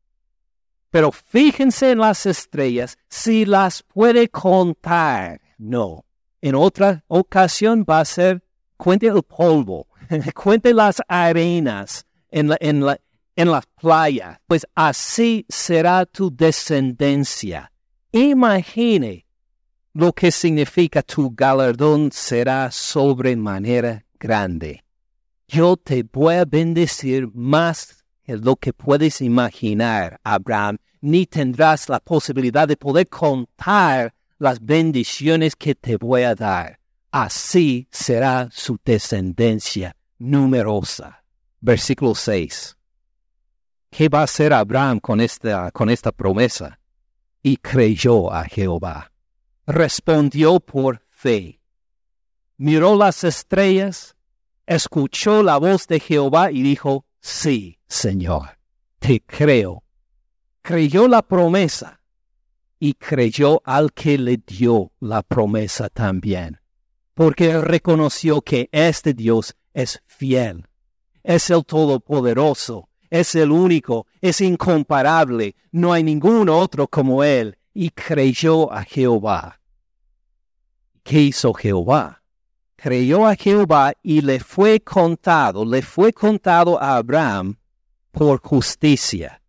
Pero 0.90 1.12
fíjense 1.12 1.92
en 1.92 1.98
las 1.98 2.26
estrellas 2.26 2.96
si 3.08 3.44
las 3.44 3.82
puede 3.82 4.28
contar. 4.28 5.40
No. 5.58 6.04
En 6.40 6.54
otra 6.54 7.04
ocasión 7.08 7.84
va 7.88 8.00
a 8.00 8.04
ser 8.04 8.42
cuente 8.78 9.08
el 9.08 9.22
polvo, 9.22 9.86
cuente 10.34 10.72
las 10.72 11.02
arenas 11.06 12.06
en 12.30 12.48
la, 12.48 12.56
en 12.60 12.80
la, 12.80 12.98
en 13.36 13.50
la 13.50 13.62
playa, 13.78 14.40
pues 14.46 14.66
así 14.74 15.44
será 15.48 16.06
tu 16.06 16.34
descendencia. 16.34 17.70
Imagine 18.12 19.26
lo 19.92 20.12
que 20.12 20.30
significa 20.30 21.02
tu 21.02 21.30
galardón 21.34 22.10
será 22.12 22.70
sobremanera 22.70 24.04
grande. 24.18 24.84
Yo 25.48 25.76
te 25.76 26.04
voy 26.04 26.36
a 26.36 26.44
bendecir 26.44 27.28
más 27.34 28.04
que 28.22 28.36
lo 28.36 28.56
que 28.56 28.72
puedes 28.72 29.20
imaginar, 29.20 30.20
Abraham, 30.22 30.78
ni 31.00 31.26
tendrás 31.26 31.88
la 31.88 32.00
posibilidad 32.00 32.68
de 32.68 32.76
poder 32.76 33.08
contar 33.08 34.14
las 34.38 34.64
bendiciones 34.64 35.56
que 35.56 35.74
te 35.74 35.96
voy 35.96 36.22
a 36.22 36.34
dar. 36.34 36.77
Así 37.10 37.88
será 37.90 38.48
su 38.52 38.78
descendencia 38.84 39.96
numerosa. 40.18 41.24
Versículo 41.60 42.14
6. 42.14 42.76
¿Qué 43.90 44.08
va 44.08 44.20
a 44.20 44.24
hacer 44.24 44.52
Abraham 44.52 45.00
con 45.00 45.20
esta, 45.20 45.70
con 45.70 45.88
esta 45.90 46.12
promesa? 46.12 46.78
Y 47.42 47.56
creyó 47.56 48.32
a 48.32 48.44
Jehová. 48.44 49.10
Respondió 49.66 50.60
por 50.60 51.02
fe. 51.08 51.60
Miró 52.56 52.96
las 52.96 53.24
estrellas, 53.24 54.16
escuchó 54.66 55.42
la 55.42 55.58
voz 55.58 55.86
de 55.86 56.00
Jehová 56.00 56.50
y 56.50 56.62
dijo, 56.62 57.06
sí, 57.20 57.78
Señor, 57.86 58.58
te 58.98 59.20
creo. 59.20 59.82
Creyó 60.62 61.08
la 61.08 61.22
promesa 61.22 62.00
y 62.78 62.94
creyó 62.94 63.62
al 63.64 63.92
que 63.92 64.18
le 64.18 64.36
dio 64.36 64.92
la 65.00 65.22
promesa 65.22 65.88
también, 65.88 66.60
porque 67.18 67.60
reconoció 67.60 68.42
que 68.42 68.68
este 68.70 69.12
Dios 69.12 69.56
es 69.74 70.00
fiel, 70.06 70.68
es 71.24 71.50
el 71.50 71.64
Todopoderoso, 71.64 72.90
es 73.10 73.34
el 73.34 73.50
único, 73.50 74.06
es 74.20 74.40
incomparable, 74.40 75.56
no 75.72 75.92
hay 75.92 76.04
ningún 76.04 76.48
otro 76.48 76.86
como 76.86 77.24
Él, 77.24 77.58
y 77.74 77.90
creyó 77.90 78.72
a 78.72 78.84
Jehová. 78.84 79.58
¿Qué 81.02 81.22
hizo 81.22 81.52
Jehová? 81.54 82.22
Creyó 82.76 83.26
a 83.26 83.34
Jehová 83.34 83.94
y 84.00 84.20
le 84.20 84.38
fue 84.38 84.78
contado, 84.78 85.64
le 85.64 85.82
fue 85.82 86.12
contado 86.12 86.80
a 86.80 86.98
Abraham 86.98 87.56
por 88.12 88.40
justicia. 88.40 89.42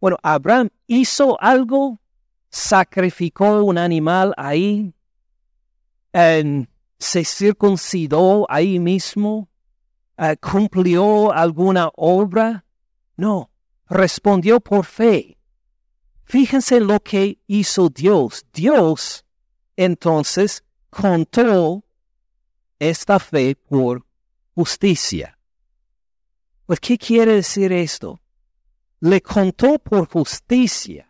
Bueno, 0.00 0.16
Abraham 0.22 0.68
hizo 0.86 1.36
algo, 1.42 1.98
sacrificó 2.50 3.64
un 3.64 3.78
animal 3.78 4.32
ahí, 4.36 4.94
se 6.12 7.24
circuncidó 7.24 8.46
ahí 8.50 8.78
mismo, 8.78 9.48
eh, 10.18 10.36
cumplió 10.36 11.32
alguna 11.32 11.90
obra. 11.94 12.64
No, 13.16 13.50
respondió 13.88 14.60
por 14.60 14.84
fe. 14.84 15.38
Fíjense 16.24 16.78
lo 16.80 17.00
que 17.00 17.38
hizo 17.46 17.88
Dios. 17.88 18.46
Dios 18.52 19.24
entonces 19.76 20.62
contó 20.90 21.82
esta 22.78 23.18
fe 23.18 23.56
por 23.56 24.04
justicia. 24.54 25.38
Pues, 26.66 26.78
¿qué 26.80 26.98
quiere 26.98 27.34
decir 27.34 27.72
esto? 27.72 28.20
Le 29.00 29.20
contó 29.20 29.78
por 29.78 30.06
justicia. 30.06 31.08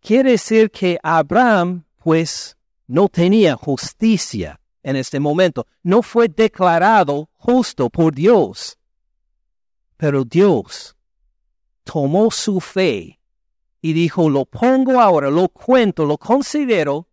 Quiere 0.00 0.32
decir 0.32 0.70
que 0.70 0.98
Abraham, 1.02 1.84
pues, 2.02 2.56
no 2.86 3.08
tenía 3.08 3.56
justicia 3.56 4.60
en 4.82 4.96
este 4.96 5.20
momento. 5.20 5.66
No 5.82 6.02
fue 6.02 6.28
declarado 6.28 7.30
justo 7.34 7.90
por 7.90 8.14
Dios. 8.14 8.78
Pero 9.96 10.24
Dios 10.24 10.96
tomó 11.84 12.30
su 12.30 12.60
fe 12.60 13.20
y 13.80 13.92
dijo, 13.92 14.30
lo 14.30 14.44
pongo 14.46 15.00
ahora, 15.00 15.30
lo 15.30 15.48
cuento, 15.48 16.04
lo 16.04 16.18
considero 16.18 17.08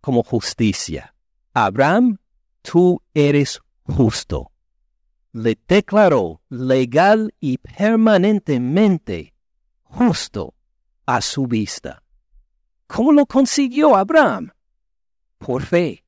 como 0.00 0.22
justicia. 0.22 1.14
Abraham, 1.54 2.18
tú 2.62 3.00
eres 3.14 3.60
justo. 3.84 4.50
Le 5.32 5.58
declaró 5.66 6.42
legal 6.48 7.34
y 7.40 7.58
permanentemente 7.58 9.34
justo 9.82 10.54
a 11.06 11.20
su 11.20 11.46
vista. 11.46 12.02
¿Cómo 12.86 13.12
lo 13.12 13.26
consiguió 13.26 13.96
Abraham? 13.96 14.53
Por 15.44 15.62
fe 15.62 16.02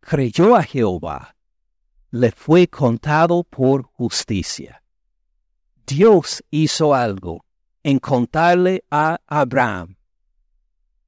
creyó 0.00 0.56
a 0.56 0.64
Jehová, 0.64 1.36
le 2.10 2.32
fue 2.32 2.66
contado 2.66 3.44
por 3.44 3.84
justicia. 3.84 4.82
Dios 5.86 6.42
hizo 6.50 6.92
algo 6.92 7.44
en 7.84 8.00
contarle 8.00 8.82
a 8.90 9.20
Abraham, 9.28 9.94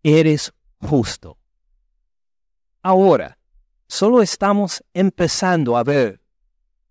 eres 0.04 0.52
justo. 0.80 1.38
Ahora, 2.82 3.36
solo 3.88 4.22
estamos 4.22 4.84
empezando 4.94 5.76
a 5.76 5.82
ver 5.82 6.20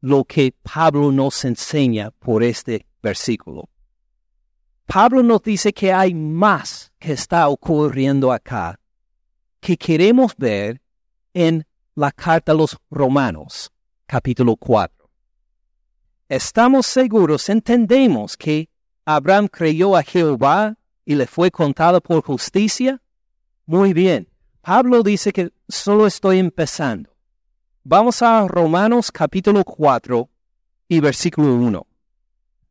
lo 0.02 0.26
que 0.26 0.54
Pablo 0.62 1.14
nos 1.14 1.46
enseña 1.46 2.12
por 2.12 2.44
este 2.44 2.86
versículo. 3.02 3.70
Pablo 4.86 5.24
nos 5.24 5.42
dice 5.42 5.72
que 5.72 5.94
hay 5.94 6.14
más 6.14 6.92
que 7.00 7.14
está 7.14 7.48
ocurriendo 7.48 8.34
acá, 8.34 8.78
que 9.60 9.78
queremos 9.78 10.36
ver 10.38 10.82
en 11.34 11.66
la 11.96 12.12
carta 12.12 12.52
a 12.52 12.56
los 12.56 12.78
Romanos, 12.90 13.72
capítulo 14.06 14.56
4. 14.56 15.10
Estamos 16.30 16.86
seguros, 16.86 17.50
entendemos 17.50 18.38
que 18.38 18.70
Abraham 19.06 19.48
creyó 19.48 19.96
a 19.96 20.04
Jehová 20.04 20.78
y 21.04 21.16
le 21.16 21.26
fue 21.26 21.50
contado 21.50 22.00
por 22.02 22.24
justicia. 22.24 23.02
Muy 23.66 23.94
bien, 23.94 24.30
Pablo 24.62 25.02
dice 25.02 25.34
que 25.34 25.52
solo 25.68 26.06
estoy 26.06 26.38
empezando. 26.38 27.10
Vamos 27.84 28.22
a 28.22 28.48
Romanos 28.48 29.12
capítulo 29.12 29.64
4 29.64 30.30
y 30.90 31.00
versículo 31.00 31.56
1. 31.56 31.88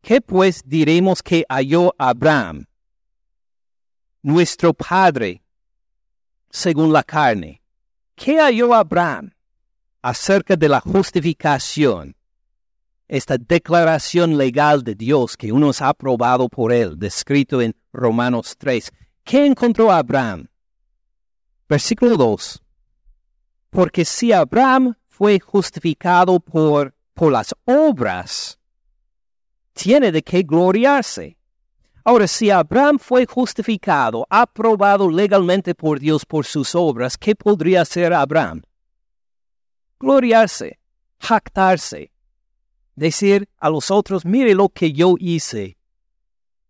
¿Qué 0.01 0.21
pues 0.21 0.63
diremos 0.65 1.23
que 1.23 1.45
halló 1.49 1.95
Abraham, 1.99 2.67
nuestro 4.23 4.73
Padre, 4.73 5.43
según 6.51 6.93
la 6.93 7.03
carne? 7.03 7.63
¿Qué 8.15 8.39
halló 8.39 8.75
Abraham 8.75 9.33
acerca 10.03 10.57
de 10.57 10.69
la 10.69 10.81
justificación? 10.81 12.17
Esta 13.07 13.39
declaración 13.39 14.37
legal 14.37 14.83
de 14.83 14.95
Dios 14.95 15.37
que 15.37 15.51
uno 15.51 15.71
ha 15.79 15.89
aprobado 15.89 16.49
por 16.49 16.73
él, 16.73 16.99
descrito 16.99 17.63
en 17.63 17.75
Romanos 17.93 18.55
3. 18.59 18.93
¿Qué 19.25 19.47
encontró 19.47 19.91
Abraham? 19.91 20.49
Versículo 21.69 22.17
2. 22.17 22.63
Porque 23.71 24.05
si 24.05 24.33
Abraham 24.33 24.95
fue 25.07 25.41
justificado 25.41 26.39
por, 26.41 26.95
por 27.15 27.33
las 27.33 27.55
obras, 27.65 28.59
tiene 29.73 30.13
de 30.13 30.23
qué 30.23 30.43
gloriarse 30.43 31.38
Ahora, 32.09 32.27
si 32.27 32.51
Abraham 32.51 32.99
fue 32.99 33.27
justificado, 33.27 34.27
aprobado 34.31 35.11
legalmente 35.11 35.75
por 35.75 36.01
Dios 36.01 36.25
por 36.25 36.47
sus 36.47 36.75
obras, 36.75 37.19
¿qué 37.19 37.37
podría 37.37 37.83
hacer 37.83 38.15
Abraham? 38.15 38.63
Gloriarse, 40.01 40.79
jactarse, 41.21 42.11
decir 42.97 43.47
a 43.59 43.69
los 43.69 43.91
otros, 43.91 44.25
mire 44.25 44.55
lo 44.55 44.71
que 44.71 44.91
yo 44.95 45.17
hice 45.19 45.77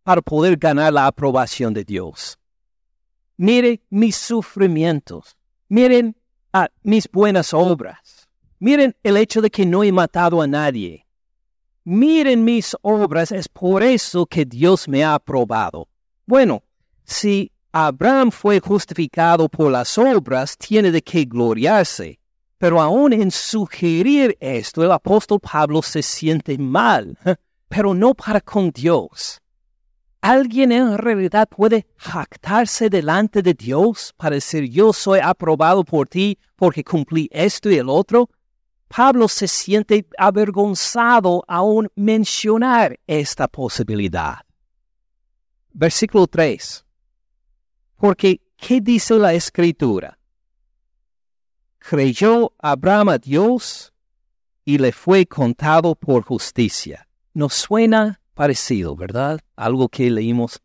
para 0.02 0.22
poder 0.22 0.56
ganar 0.56 0.92
la 0.92 1.06
aprobación 1.06 1.72
de 1.72 1.84
Dios. 1.84 2.36
Mire 3.36 3.80
mis 3.90 4.16
sufrimientos. 4.16 5.36
Miren 5.68 6.16
a 6.52 6.68
mis 6.82 7.08
buenas 7.08 7.54
obras. 7.54 8.28
Miren 8.58 8.96
el 9.04 9.16
hecho 9.16 9.40
de 9.40 9.50
que 9.50 9.64
no 9.64 9.84
he 9.84 9.92
matado 9.92 10.42
a 10.42 10.48
nadie. 10.48 11.06
Miren 11.90 12.44
mis 12.44 12.76
obras, 12.82 13.32
es 13.32 13.48
por 13.48 13.82
eso 13.82 14.26
que 14.26 14.44
Dios 14.44 14.86
me 14.88 15.02
ha 15.04 15.14
aprobado. 15.14 15.88
Bueno, 16.26 16.62
si 17.02 17.50
Abraham 17.72 18.30
fue 18.30 18.60
justificado 18.60 19.48
por 19.48 19.72
las 19.72 19.96
obras, 19.96 20.58
tiene 20.58 20.90
de 20.90 21.00
qué 21.00 21.24
gloriarse. 21.24 22.20
Pero 22.58 22.82
aún 22.82 23.14
en 23.14 23.30
sugerir 23.30 24.36
esto, 24.38 24.84
el 24.84 24.92
apóstol 24.92 25.40
Pablo 25.40 25.80
se 25.80 26.02
siente 26.02 26.58
mal, 26.58 27.16
pero 27.68 27.94
no 27.94 28.12
para 28.12 28.42
con 28.42 28.70
Dios. 28.70 29.40
¿Alguien 30.20 30.72
en 30.72 30.98
realidad 30.98 31.48
puede 31.48 31.86
jactarse 31.96 32.90
delante 32.90 33.40
de 33.40 33.54
Dios 33.54 34.12
para 34.18 34.34
decir 34.34 34.68
yo 34.68 34.92
soy 34.92 35.20
aprobado 35.22 35.82
por 35.84 36.06
ti 36.06 36.36
porque 36.54 36.84
cumplí 36.84 37.30
esto 37.32 37.70
y 37.70 37.78
el 37.78 37.88
otro? 37.88 38.28
Pablo 38.88 39.28
se 39.28 39.46
siente 39.46 40.06
avergonzado 40.16 41.44
aún 41.46 41.88
mencionar 41.94 42.98
esta 43.06 43.46
posibilidad. 43.46 44.38
Versículo 45.72 46.26
3. 46.26 46.84
Porque, 47.96 48.40
¿qué 48.56 48.80
dice 48.80 49.14
la 49.14 49.34
escritura? 49.34 50.18
Creyó 51.78 52.52
Abraham 52.58 53.10
a 53.10 53.18
Dios 53.18 53.92
y 54.64 54.78
le 54.78 54.92
fue 54.92 55.26
contado 55.26 55.94
por 55.94 56.22
justicia. 56.22 57.08
Nos 57.34 57.54
suena 57.54 58.20
parecido, 58.34 58.96
¿verdad? 58.96 59.40
Algo 59.56 59.88
que 59.88 60.10
leímos 60.10 60.60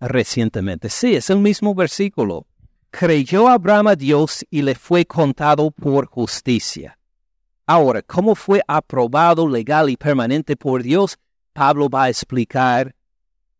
recientemente. 0.00 0.88
Sí, 0.88 1.14
es 1.14 1.30
el 1.30 1.38
mismo 1.38 1.74
versículo. 1.74 2.46
Creyó 2.90 3.48
Abraham 3.48 3.88
a 3.88 3.96
Dios 3.96 4.44
y 4.50 4.62
le 4.62 4.74
fue 4.74 5.04
contado 5.04 5.70
por 5.70 6.06
justicia. 6.06 6.98
Ahora, 7.68 8.00
¿cómo 8.00 8.36
fue 8.36 8.62
aprobado 8.68 9.48
legal 9.48 9.90
y 9.90 9.96
permanente 9.96 10.54
por 10.56 10.84
Dios? 10.84 11.18
Pablo 11.52 11.88
va 11.88 12.04
a 12.04 12.08
explicar 12.08 12.94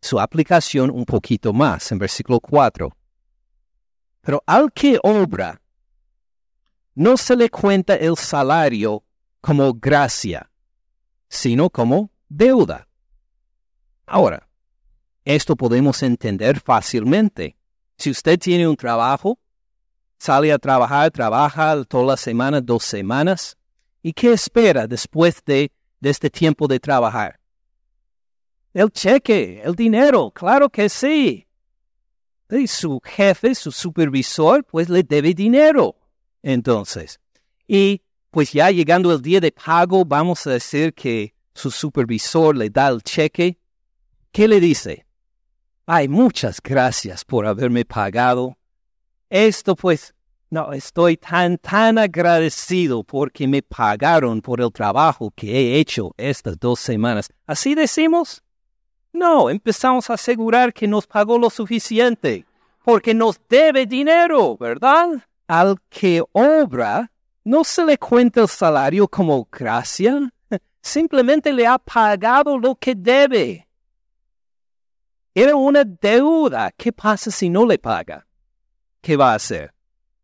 su 0.01 0.21
aplicación 0.21 0.91
un 0.91 1.05
poquito 1.05 1.53
más 1.53 1.91
en 1.91 1.99
versículo 1.99 2.39
4. 2.39 2.97
Pero 4.21 4.43
al 4.47 4.73
que 4.73 5.01
obra, 5.03 5.61
no 6.95 7.17
se 7.17 7.35
le 7.35 7.51
cuenta 7.51 7.97
el 7.97 8.17
salario 8.17 9.03
como 9.41 9.75
gracia, 9.75 10.51
sino 11.29 11.69
como 11.69 12.11
deuda. 12.29 12.87
Ahora, 14.07 14.49
esto 15.25 15.57
podemos 15.57 16.01
entender 16.05 16.61
fácilmente. 16.61 17.57
Si 17.97 18.11
usted 18.11 18.39
tiene 18.39 18.69
un 18.69 18.77
trabajo, 18.77 19.41
sale 20.17 20.53
a 20.53 20.59
trabajar, 20.59 21.11
trabaja 21.11 21.83
toda 21.85 22.05
la 22.05 22.17
semana, 22.17 22.61
dos 22.61 22.85
semanas, 22.85 23.57
¿y 24.07 24.13
qué 24.13 24.33
espera 24.33 24.87
después 24.87 25.43
de, 25.45 25.73
este 26.01 26.31
tiempo 26.31 26.69
de 26.69 26.79
trabajar? 26.79 27.41
El 28.73 28.93
cheque, 28.93 29.61
el 29.65 29.75
dinero, 29.75 30.31
claro 30.31 30.71
que 30.71 30.89
sí. 30.89 31.45
Y 32.49 32.69
su 32.69 33.01
jefe, 33.03 33.53
su 33.57 33.73
supervisor, 33.73 34.63
pues 34.63 34.89
le 34.89 35.03
debe 35.03 35.35
dinero. 35.35 35.97
Entonces, 36.41 37.19
y 37.67 38.01
pues 38.31 38.53
ya 38.53 38.71
llegando 38.71 39.13
el 39.13 39.21
día 39.21 39.41
de 39.41 39.51
pago, 39.51 40.05
vamos 40.05 40.47
a 40.47 40.53
decir 40.53 40.95
que 40.95 41.35
su 41.53 41.73
supervisor 41.73 42.57
le 42.57 42.71
da 42.71 42.87
el 42.89 43.03
cheque 43.03 43.59
¿Qué 44.31 44.47
le 44.47 44.61
dice? 44.61 45.05
Ay, 45.85 46.07
muchas 46.07 46.61
gracias 46.63 47.25
por 47.25 47.45
haberme 47.45 47.85
pagado. 47.85 48.57
Esto 49.31 49.75
pues, 49.75 50.15
no, 50.49 50.73
estoy 50.73 51.17
tan, 51.17 51.59
tan 51.59 51.99
agradecido 51.99 53.03
porque 53.03 53.49
me 53.49 53.63
pagaron 53.63 54.41
por 54.41 54.61
el 54.61 54.73
trabajo 54.73 55.33
que 55.35 55.51
he 55.51 55.81
hecho 55.81 56.15
estas 56.17 56.59
dos 56.59 56.79
semanas. 56.79 57.29
¿Así 57.47 57.75
decimos? 57.75 58.43
No, 59.13 59.51
empezamos 59.51 60.09
a 60.09 60.15
asegurar 60.15 60.73
que 60.73 60.87
nos 60.87 61.07
pagó 61.07 61.39
lo 61.39 61.51
suficiente, 61.51 62.45
porque 62.85 63.13
nos 63.13 63.41
debe 63.49 63.87
dinero, 63.87 64.57
¿verdad? 64.57 65.09
Al 65.49 65.79
que 65.89 66.23
obra, 66.33 67.11
no 67.43 67.65
se 67.65 67.85
le 67.85 67.99
cuenta 67.99 68.43
el 68.43 68.49
salario 68.49 69.09
como 69.09 69.49
gracia, 69.51 70.31
simplemente 70.81 71.53
le 71.53 71.67
ha 71.67 71.79
pagado 71.79 72.57
lo 72.57 72.77
que 72.77 72.95
debe. 72.95 73.67
Era 75.35 75.57
una 75.57 75.85
deuda. 75.85 76.71
¿Qué 76.77 76.93
pasa 76.93 77.31
si 77.31 77.51
no 77.51 77.67
le 77.67 77.79
paga? 77.79 78.27
¿Qué 79.03 79.17
va 79.17 79.33
a 79.33 79.35
hacer? 79.35 79.76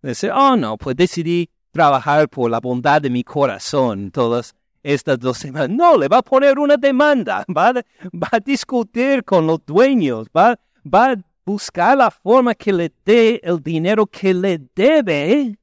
Dice, 0.03 0.31
oh 0.31 0.57
no, 0.57 0.77
pues 0.77 0.97
decidí 0.97 1.49
trabajar 1.71 2.29
por 2.29 2.51
la 2.51 2.61
bondad 2.61 3.01
de 3.01 3.11
mi 3.11 3.23
corazón 3.23 4.11
todas 4.11 4.55
estas 4.83 5.19
dos 5.19 5.39
semanas. 5.39 5.71
No, 5.71 5.97
le 5.97 6.09
va 6.09 6.19
a 6.19 6.23
poner 6.23 6.59
una 6.59 6.77
demanda, 6.77 7.45
va, 7.57 7.73
va 7.73 8.29
a 8.33 8.41
discutir 8.41 9.25
con 9.25 9.47
los 9.47 9.65
dueños, 9.65 10.27
va, 10.37 10.59
va 10.85 11.13
a 11.13 11.17
buscar 11.45 11.97
la 11.97 12.11
forma 12.11 12.55
que 12.55 12.73
le 12.73 12.93
dé 13.05 13.41
el 13.43 13.63
dinero 13.63 14.07
que 14.07 14.35
le 14.35 14.61
debe 14.75 15.59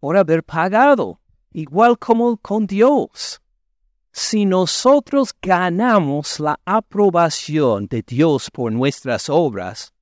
por 0.00 0.16
haber 0.16 0.42
pagado, 0.42 1.20
igual 1.52 1.98
como 1.98 2.36
con 2.36 2.66
Dios 2.66 3.40
si 4.16 4.46
nosotros 4.46 5.34
ganamos 5.42 6.38
la 6.38 6.60
aprobación 6.64 7.88
de 7.88 8.00
Dios 8.02 8.48
por 8.48 8.70
nuestras 8.70 9.28
obras, 9.28 9.92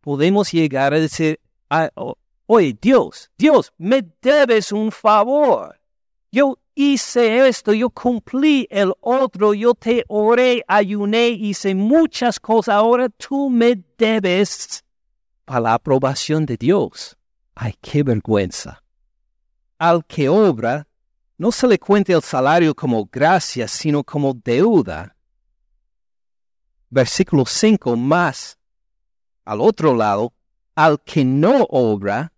podemos 0.00 0.52
llegar 0.52 0.94
a 0.94 1.00
decir, 1.00 1.40
ah, 1.68 1.90
oye 2.46 2.76
Dios, 2.80 3.30
Dios, 3.36 3.72
me 3.78 4.02
debes 4.20 4.72
un 4.72 4.90
favor. 4.90 5.78
Yo 6.32 6.58
hice 6.74 7.48
esto, 7.48 7.72
yo 7.72 7.90
cumplí 7.90 8.66
el 8.70 8.92
otro, 9.00 9.54
yo 9.54 9.74
te 9.74 10.04
oré, 10.08 10.64
ayuné, 10.68 11.28
hice 11.28 11.74
muchas 11.74 12.38
cosas, 12.38 12.74
ahora 12.74 13.08
tú 13.08 13.48
me 13.50 13.82
debes 13.96 14.84
a 15.46 15.60
la 15.60 15.74
aprobación 15.74 16.44
de 16.44 16.56
Dios. 16.56 17.16
Ay, 17.54 17.74
qué 17.80 18.02
vergüenza. 18.02 18.82
Al 19.78 20.04
que 20.04 20.28
obra, 20.28 20.86
no 21.38 21.52
se 21.52 21.66
le 21.66 21.78
cuente 21.78 22.12
el 22.12 22.22
salario 22.22 22.74
como 22.74 23.06
gracia, 23.06 23.68
sino 23.68 24.02
como 24.04 24.34
deuda. 24.34 25.16
Versículo 26.90 27.44
5 27.46 27.96
más. 27.96 28.58
Al 29.44 29.60
otro 29.60 29.94
lado, 29.94 30.32
al 30.74 31.00
que 31.02 31.24
no 31.24 31.64
obra, 31.70 32.32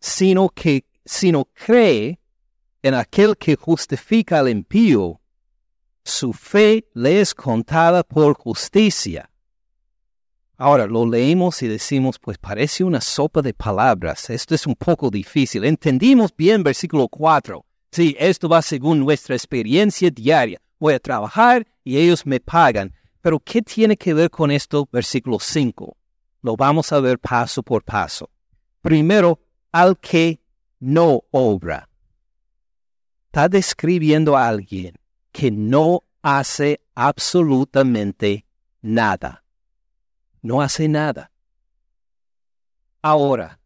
sino 0.00 0.48
que 0.48 0.84
sino 1.04 1.44
cree 1.44 2.18
en 2.82 2.94
aquel 2.94 3.36
que 3.36 3.56
justifica 3.56 4.38
al 4.38 4.48
impío, 4.48 5.20
su 6.02 6.32
fe 6.32 6.88
le 6.94 7.20
es 7.20 7.34
contada 7.34 8.02
por 8.02 8.34
justicia. 8.34 9.30
Ahora 10.56 10.86
lo 10.86 11.06
leemos 11.06 11.62
y 11.62 11.68
decimos, 11.68 12.18
pues 12.18 12.36
parece 12.36 12.84
una 12.84 13.00
sopa 13.00 13.40
de 13.42 13.54
palabras. 13.54 14.28
Esto 14.28 14.54
es 14.54 14.66
un 14.66 14.74
poco 14.74 15.10
difícil. 15.10 15.64
Entendimos 15.64 16.34
bien 16.36 16.62
versículo 16.62 17.08
4. 17.08 17.64
Sí, 17.90 18.14
esto 18.18 18.48
va 18.48 18.60
según 18.60 19.00
nuestra 19.00 19.34
experiencia 19.34 20.10
diaria. 20.10 20.60
Voy 20.78 20.94
a 20.94 21.00
trabajar 21.00 21.66
y 21.82 21.96
ellos 21.96 22.26
me 22.26 22.40
pagan. 22.40 22.94
Pero 23.22 23.40
¿qué 23.40 23.62
tiene 23.62 23.96
que 23.96 24.12
ver 24.14 24.30
con 24.30 24.50
esto? 24.50 24.86
Versículo 24.92 25.38
5. 25.40 25.96
Lo 26.42 26.56
vamos 26.56 26.92
a 26.92 27.00
ver 27.00 27.18
paso 27.18 27.62
por 27.62 27.82
paso. 27.82 28.30
Primero, 28.82 29.40
al 29.72 29.98
que 29.98 30.40
no 30.78 31.24
obra. 31.30 31.88
Está 33.26 33.48
describiendo 33.48 34.36
a 34.36 34.48
alguien 34.48 34.94
que 35.32 35.50
no 35.50 36.02
hace 36.22 36.80
absolutamente 36.94 38.44
nada. 38.82 39.44
No 40.42 40.60
hace 40.60 40.88
nada. 40.88 41.30
Ahora, 43.02 43.58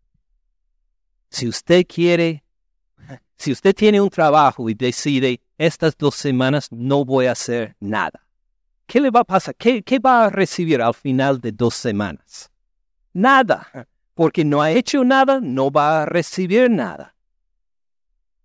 si 1.31 1.49
usted 1.49 1.85
quiere 1.87 2.45
si 3.37 3.53
usted 3.53 3.75
tiene 3.75 4.01
un 4.01 4.11
trabajo 4.11 4.69
y 4.69 4.75
decide, 4.75 5.41
estas 5.59 5.97
dos 5.97 6.15
semanas 6.15 6.69
no 6.71 7.05
voy 7.05 7.27
a 7.27 7.33
hacer 7.33 7.77
nada, 7.81 8.27
¿qué 8.87 9.01
le 9.01 9.11
va 9.11 9.21
a 9.21 9.25
pasar? 9.25 9.55
¿Qué, 9.57 9.99
va 9.99 10.27
a 10.27 10.31
recibir 10.31 10.81
al 10.83 10.95
final 10.95 11.41
de 11.41 11.53
dos 11.53 11.75
semanas? 11.75 12.51
Nada, 13.13 13.89
porque 14.15 14.45
no 14.45 14.63
ha 14.63 14.71
hecho 14.71 15.05
nada, 15.05 15.41
no 15.41 15.71
va 15.71 16.03
a 16.03 16.07
recibir 16.07 16.71
nada. 16.71 17.15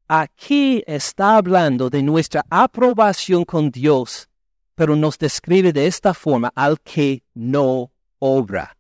Aquí 0.08 0.84
está 0.88 1.38
hablando 1.38 1.90
de 1.90 2.02
nuestra 2.02 2.44
aprobación 2.50 3.46
con 3.46 3.70
Dios, 3.70 4.28
pero 4.76 4.96
nos 4.96 5.18
describe 5.18 5.72
de 5.72 5.88
esta 5.88 6.14
forma 6.14 6.52
al 6.56 6.80
que 6.82 7.24
no 7.36 7.92
obra, 8.18 8.76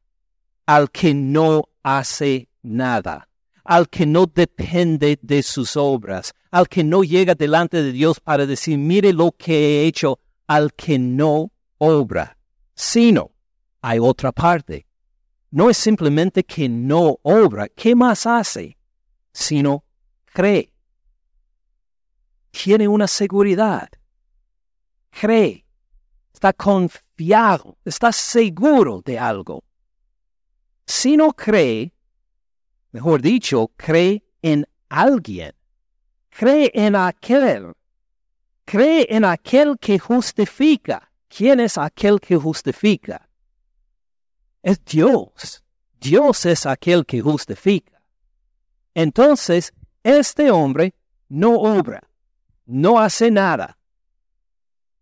al 0.65 0.89
que 0.89 1.13
no 1.13 1.69
hace 1.83 2.49
nada 2.63 3.29
al 3.69 3.87
que 3.87 4.07
no 4.07 4.25
depende 4.25 5.19
de 5.21 5.43
sus 5.43 5.77
obras, 5.77 6.33
al 6.49 6.67
que 6.67 6.83
no 6.83 7.03
llega 7.03 7.35
delante 7.35 7.83
de 7.83 7.91
Dios 7.91 8.19
para 8.19 8.47
decir, 8.47 8.79
mire 8.79 9.13
lo 9.13 9.31
que 9.31 9.53
he 9.53 9.85
hecho, 9.85 10.17
al 10.47 10.73
que 10.73 10.97
no 10.97 11.51
obra, 11.77 12.35
sino 12.73 13.29
hay 13.79 13.99
otra 13.99 14.31
parte, 14.31 14.87
no 15.51 15.69
es 15.69 15.77
simplemente 15.77 16.43
que 16.43 16.69
no 16.69 17.17
obra, 17.23 17.67
¿qué 17.69 17.95
más 17.95 18.25
hace? 18.25 18.77
Sino 19.33 19.83
cree. 20.25 20.71
Tiene 22.51 22.87
una 22.87 23.07
seguridad. 23.07 23.89
Cree. 25.09 25.65
Está 26.33 26.53
confiado. 26.53 27.77
Está 27.83 28.11
seguro 28.11 29.01
de 29.03 29.17
algo. 29.17 29.63
Si 30.85 31.17
no 31.17 31.33
cree, 31.33 31.93
mejor 32.91 33.21
dicho, 33.21 33.71
cree 33.75 34.23
en 34.41 34.67
alguien. 34.89 35.53
Cree 36.29 36.71
en 36.73 36.95
aquel. 36.95 37.73
Cree 38.65 39.07
en 39.09 39.25
aquel 39.25 39.77
que 39.79 39.99
justifica. 39.99 41.11
¿Quién 41.27 41.59
es 41.59 41.77
aquel 41.77 42.19
que 42.19 42.35
justifica? 42.35 43.28
Es 44.61 44.83
Dios. 44.83 45.63
Dios 45.99 46.45
es 46.45 46.65
aquel 46.65 47.05
que 47.05 47.21
justifica. 47.21 48.01
Entonces, 48.93 49.73
este 50.03 50.51
hombre 50.51 50.93
no 51.27 51.55
obra, 51.55 52.09
no 52.65 52.99
hace 52.99 53.31
nada. 53.31 53.77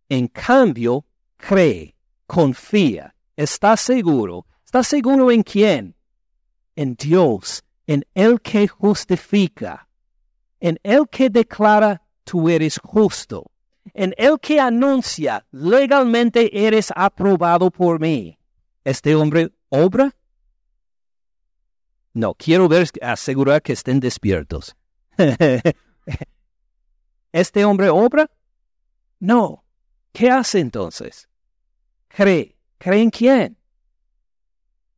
En 0.10 0.28
cambio, 0.28 1.06
cree, 1.38 1.96
confía, 2.26 3.16
está 3.36 3.78
seguro. 3.78 4.46
¿Está 4.66 4.84
seguro 4.84 5.32
en 5.32 5.44
quién? 5.44 5.96
En 6.76 6.96
Dios, 6.96 7.64
en 7.88 8.06
el 8.14 8.42
que 8.42 8.68
justifica, 8.68 9.88
en 10.60 10.78
el 10.84 11.08
que 11.10 11.30
declara 11.30 12.02
tú 12.24 12.50
eres 12.50 12.78
justo, 12.84 13.50
en 13.94 14.14
el 14.18 14.40
que 14.40 14.60
anuncia 14.60 15.46
legalmente 15.52 16.66
eres 16.68 16.92
aprobado 16.96 17.72
por 17.72 18.00
mí. 18.00 18.37
¿Este 18.88 19.16
hombre 19.16 19.52
obra? 19.68 20.16
No, 22.14 22.34
quiero 22.36 22.70
ver, 22.70 22.88
asegurar 23.02 23.62
que 23.62 23.74
estén 23.74 24.00
despiertos. 24.00 24.78
¿Este 27.34 27.66
hombre 27.66 27.90
obra? 27.90 28.32
No. 29.20 29.66
¿Qué 30.14 30.30
hace 30.32 30.62
entonces? 30.62 31.28
Cree. 32.08 32.56
¿Cree 32.78 33.02
en 33.02 33.10
quién? 33.10 33.58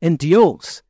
En 0.02 0.18
Dios, 0.18 0.86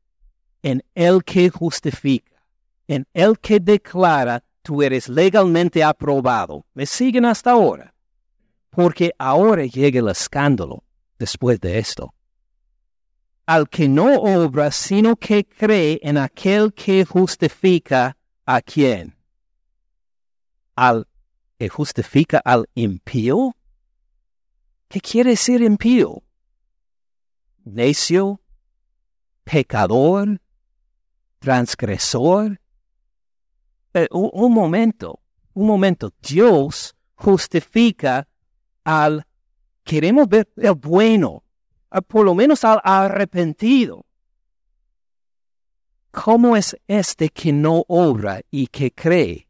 en 0.61 0.83
el 0.93 1.23
que 1.23 1.49
justifica, 1.49 2.43
en 2.85 3.07
el 3.13 3.39
que 3.39 3.61
declara 3.61 4.43
tú 4.61 4.83
eres 4.83 5.07
legalmente 5.07 5.81
aprobado. 5.85 6.65
¿Me 6.73 6.85
siguen 6.85 7.23
hasta 7.23 7.51
ahora? 7.51 7.93
Porque 8.69 9.13
ahora 9.17 9.63
llega 9.63 10.01
el 10.01 10.09
escándalo 10.09 10.83
después 11.17 11.61
de 11.61 11.79
esto. 11.79 12.13
Al 13.49 13.67
que 13.67 13.89
no 13.89 14.13
obra, 14.21 14.69
sino 14.69 15.15
que 15.15 15.43
cree 15.43 15.99
en 16.03 16.17
aquel 16.17 16.71
que 16.71 17.03
justifica 17.03 18.15
a 18.45 18.61
quién? 18.61 19.17
Al 20.75 21.07
que 21.57 21.67
justifica 21.67 22.37
al 22.45 22.69
impío. 22.75 23.55
¿Qué 24.87 25.01
quiere 25.01 25.31
decir 25.31 25.63
impío? 25.63 26.21
Necio, 27.65 28.39
pecador, 29.43 30.39
transgresor. 31.39 32.61
Eh, 33.95 34.07
un, 34.11 34.53
momento, 34.53 35.21
un 35.55 35.65
momento. 35.65 36.13
Dios 36.21 36.95
justifica 37.15 38.27
al, 38.83 39.25
queremos 39.83 40.29
ver 40.29 40.47
el 40.55 40.75
bueno, 40.75 41.43
por 42.07 42.25
lo 42.25 42.35
menos 42.35 42.63
al 42.63 42.79
arrepentido. 42.83 44.05
¿Cómo 46.11 46.55
es 46.55 46.77
este 46.87 47.29
que 47.29 47.51
no 47.51 47.83
obra 47.87 48.41
y 48.49 48.67
que 48.67 48.91
cree? 48.91 49.47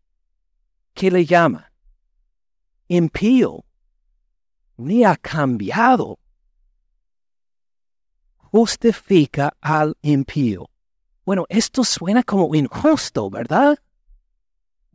¿Qué 0.93 1.09
le 1.09 1.25
llama? 1.25 1.71
Impío. 2.87 3.63
Ni 4.77 5.03
ha 5.03 5.15
cambiado. 5.15 6.19
Justifica 8.37 9.55
al 9.61 9.97
impío. 10.01 10.69
Bueno, 11.25 11.45
esto 11.49 11.83
suena 11.83 12.23
como 12.23 12.53
injusto, 12.55 13.29
¿verdad? 13.29 13.77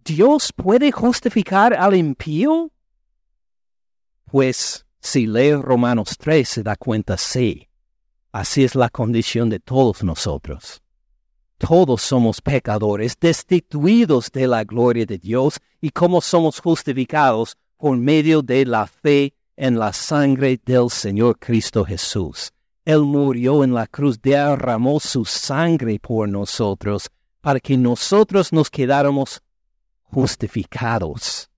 ¿Dios 0.04 0.52
puede 0.52 0.92
justificar 0.92 1.72
al 1.72 1.94
impío? 1.94 2.70
Pues 4.24 4.83
si 5.04 5.26
lee 5.26 5.52
Romanos 5.52 6.16
3 6.18 6.48
se 6.48 6.62
da 6.62 6.76
cuenta, 6.76 7.18
sí. 7.18 7.68
Así 8.32 8.64
es 8.64 8.74
la 8.74 8.88
condición 8.88 9.50
de 9.50 9.60
todos 9.60 10.02
nosotros. 10.02 10.82
Todos 11.58 12.00
somos 12.00 12.40
pecadores, 12.40 13.14
destituidos 13.20 14.32
de 14.32 14.48
la 14.48 14.64
gloria 14.64 15.04
de 15.04 15.18
Dios 15.18 15.60
y 15.82 15.90
como 15.90 16.22
somos 16.22 16.58
justificados 16.58 17.54
por 17.76 17.98
medio 17.98 18.40
de 18.40 18.64
la 18.64 18.86
fe 18.86 19.34
en 19.56 19.78
la 19.78 19.92
sangre 19.92 20.58
del 20.64 20.88
Señor 20.88 21.38
Cristo 21.38 21.84
Jesús. 21.84 22.50
Él 22.86 23.02
murió 23.02 23.62
en 23.62 23.74
la 23.74 23.86
cruz, 23.86 24.20
derramó 24.22 25.00
su 25.00 25.26
sangre 25.26 25.98
por 26.00 26.30
nosotros, 26.30 27.10
para 27.42 27.60
que 27.60 27.76
nosotros 27.76 28.54
nos 28.54 28.70
quedáramos 28.70 29.42
justificados. 30.04 31.50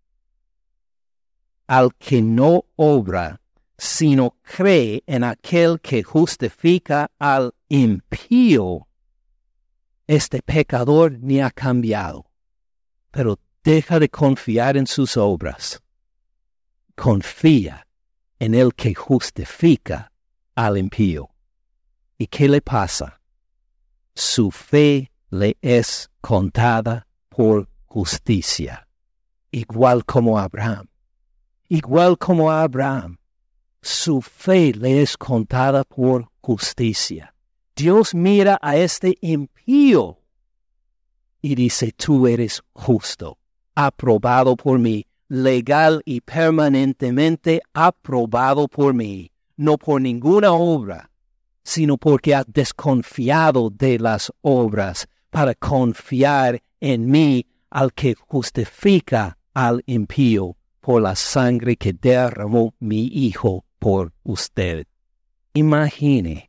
Al 1.67 1.95
que 1.95 2.23
no 2.23 2.65
obra, 2.77 3.41
sino 3.77 4.37
cree 4.43 5.03
en 5.07 5.25
aquel 5.25 5.81
que 5.81 6.03
justifica 6.03 7.11
al 7.19 7.55
impío, 7.69 8.87
este 10.07 10.41
pecador 10.43 11.19
ni 11.21 11.41
ha 11.41 11.51
cambiado, 11.51 12.27
pero 13.11 13.39
deja 13.65 13.99
de 13.99 14.09
confiar 14.09 14.77
en 14.77 14.87
sus 14.87 15.17
obras. 15.17 15.83
Confía 16.95 17.87
en 18.39 18.55
el 18.55 18.75
que 18.75 18.95
justifica 18.95 20.13
al 20.55 20.79
impío. 20.79 21.29
¿Y 22.19 22.29
qué 22.29 22.49
le 22.49 22.63
pasa? 22.63 23.21
Su 24.15 24.51
fe 24.51 25.11
le 25.31 25.59
es 25.61 26.09
contada 26.21 27.07
por 27.29 27.69
justicia, 27.85 28.89
igual 29.51 30.05
como 30.05 30.39
Abraham. 30.39 30.89
Igual 31.69 32.17
como 32.19 32.51
Abraham, 32.51 33.19
su 33.83 34.21
fe 34.21 34.73
le 34.73 35.03
es 35.03 35.17
contada 35.17 35.85
por 35.85 36.29
justicia. 36.41 37.35
Dios 37.75 38.15
mira 38.15 38.59
a 38.63 38.77
este 38.77 39.17
impío 39.21 40.19
y 41.43 41.55
dice, 41.55 41.93
tú 41.93 42.27
eres 42.27 42.63
justo, 42.73 43.39
aprobado 43.75 44.57
por 44.57 44.79
mí, 44.79 45.07
legal 45.29 46.03
y 46.05 46.21
permanentemente 46.21 47.61
aprobado 47.75 48.69
por 48.69 48.95
mí 48.95 49.31
no 49.57 49.79
por 49.79 50.01
ninguna 50.01 50.53
obra, 50.53 51.11
sino 51.63 51.97
porque 51.97 52.35
has 52.35 52.45
desconfiado 52.47 53.71
de 53.71 53.99
las 53.99 54.33
obras 54.43 55.09
para 55.31 55.55
confiar 55.55 56.63
en 56.81 57.11
mí 57.11 57.47
al 57.71 57.93
que 57.93 58.15
justifica 58.15 59.39
al 59.55 59.83
impío 59.87 60.56
por 60.87 61.03
la 61.03 61.17
sangre 61.17 61.75
que 61.77 61.93
derramó 61.93 62.73
mi 62.79 63.09
Hijo 63.09 63.65
por 63.81 64.13
usted. 64.23 64.87
Imagine 65.53 66.49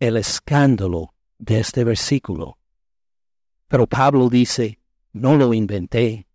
el 0.00 0.16
escándalo 0.16 1.14
de 1.38 1.60
este 1.60 1.84
versículo. 1.84 2.58
Pero 3.68 3.86
Pablo 3.86 4.28
dice, 4.28 4.80
no 5.12 5.36
lo 5.36 5.54
inventé. 5.54 6.26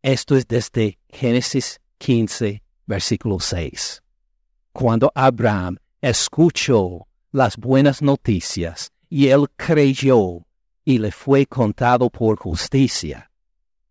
Esto 0.00 0.36
es 0.36 0.46
desde 0.46 1.00
Génesis 1.08 1.80
15, 1.98 2.62
versículo 2.86 3.40
6 3.40 4.02
cuando 4.72 5.10
Abraham 5.16 5.78
escuchó 6.00 7.08
las 7.32 7.56
buenas 7.56 8.00
noticias 8.00 8.92
y 9.08 9.26
él 9.26 9.48
creyó 9.56 10.46
y 10.84 10.98
le 10.98 11.10
fue 11.10 11.44
contado 11.44 12.08
por 12.10 12.38
justicia. 12.38 13.28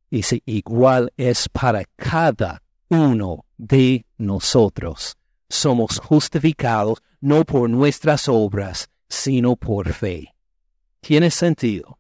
Dice, 0.10 0.42
igual 0.46 1.12
es 1.18 1.50
para 1.50 1.84
cada 1.98 2.64
uno 2.90 3.46
de 3.58 4.06
nosotros. 4.18 5.18
Somos 5.48 6.00
justificados 6.00 7.02
no 7.22 7.44
por 7.46 7.70
nuestras 7.70 8.28
obras, 8.28 8.90
sino 9.08 9.56
por 9.56 9.94
fe. 9.94 10.36
Tiene 11.02 11.32
sentido. 11.32 11.98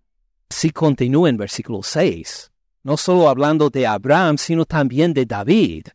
Si 0.49 0.71
continúa 0.71 1.29
en 1.29 1.37
versículo 1.37 1.83
6, 1.83 2.51
no 2.83 2.97
solo 2.97 3.29
hablando 3.29 3.69
de 3.69 3.85
Abraham, 3.85 4.37
sino 4.37 4.65
también 4.65 5.13
de 5.13 5.25
David. 5.25 5.87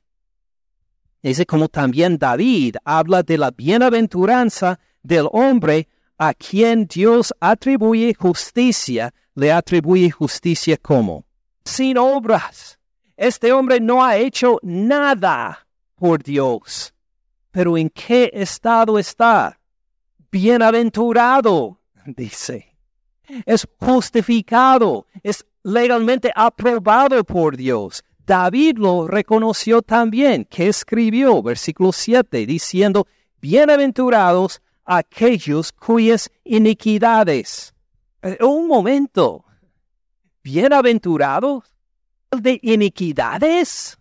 Dice 1.22 1.46
como 1.46 1.68
también 1.68 2.18
David 2.18 2.76
habla 2.84 3.22
de 3.22 3.38
la 3.38 3.50
bienaventuranza 3.50 4.78
del 5.02 5.28
hombre 5.32 5.88
a 6.18 6.34
quien 6.34 6.86
Dios 6.86 7.34
atribuye 7.40 8.14
justicia, 8.14 9.12
le 9.34 9.50
atribuye 9.50 10.10
justicia 10.10 10.76
como 10.76 11.26
sin 11.64 11.98
obras. 11.98 12.78
Este 13.16 13.52
hombre 13.52 13.80
no 13.80 14.04
ha 14.04 14.16
hecho 14.16 14.58
nada 14.62 15.66
por 15.94 16.22
Dios. 16.22 16.92
Pero 17.50 17.78
¿en 17.78 17.88
qué 17.90 18.30
estado 18.32 18.98
está? 18.98 19.58
Bienaventurado. 20.30 21.80
dice. 22.06 22.76
Es 23.46 23.66
justificado, 23.78 25.06
es 25.22 25.46
legalmente 25.62 26.30
aprobado 26.34 27.22
por 27.24 27.56
Dios. 27.56 28.04
David 28.26 28.78
lo 28.78 29.06
reconoció 29.06 29.80
también, 29.82 30.44
que 30.44 30.68
escribió, 30.68 31.42
versículo 31.42 31.92
7, 31.92 32.46
diciendo, 32.46 33.06
bienaventurados 33.40 34.60
aquellos 34.84 35.72
cuyas 35.72 36.30
iniquidades. 36.42 37.74
Eh, 38.22 38.38
un 38.42 38.66
momento, 38.66 39.44
bienaventurados 40.42 41.73
de 42.42 42.58
iniquidades, 42.62 43.98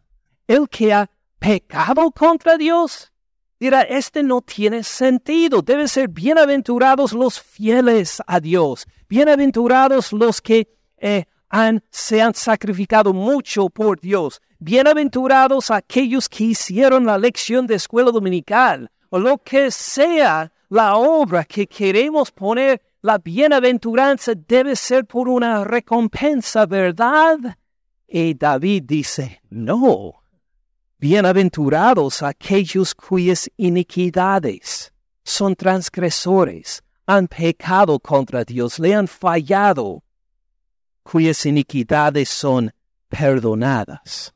el 0.47 0.67
que 0.69 0.93
ha 0.93 1.09
pecado 1.39 2.11
contra 2.11 2.57
Dios. 2.57 3.11
Dirá, 3.59 3.81
este 3.81 4.23
no 4.23 4.41
tiene 4.41 4.83
sentido. 4.83 5.61
Deben 5.61 5.87
ser 5.87 6.09
bienaventurados 6.09 7.13
los 7.13 7.39
fieles 7.39 8.21
a 8.27 8.39
Dios, 8.39 8.85
bienaventurados 9.07 10.11
los 10.11 10.41
que 10.41 10.67
eh, 10.97 11.25
han, 11.49 11.83
se 11.89 12.21
han 12.21 12.33
sacrificado 12.33 13.13
mucho 13.13 13.69
por 13.69 13.99
Dios, 13.99 14.41
bienaventurados 14.59 15.71
aquellos 15.71 16.27
que 16.27 16.45
hicieron 16.45 17.05
la 17.05 17.17
lección 17.17 17.67
de 17.67 17.75
escuela 17.75 18.11
dominical, 18.11 18.89
o 19.09 19.19
lo 19.19 19.37
que 19.37 19.69
sea 19.69 20.51
la 20.69 20.95
obra 20.95 21.45
que 21.45 21.67
queremos 21.67 22.31
poner, 22.31 22.81
la 23.03 23.17
bienaventuranza 23.17 24.33
debe 24.35 24.75
ser 24.75 25.05
por 25.05 25.29
una 25.29 25.63
recompensa, 25.63 26.65
¿verdad? 26.65 27.37
Y 28.15 28.35
David 28.35 28.83
dice, 28.85 29.41
no, 29.49 30.21
bienaventurados 30.99 32.21
aquellos 32.21 32.93
cuyas 32.93 33.49
iniquidades 33.57 34.93
son 35.23 35.55
transgresores, 35.55 36.83
han 37.07 37.27
pecado 37.27 37.99
contra 37.99 38.43
Dios, 38.43 38.77
le 38.77 38.93
han 38.93 39.07
fallado, 39.07 40.03
cuyas 41.01 41.43
iniquidades 41.47 42.29
son 42.29 42.71
perdonadas. 43.09 44.31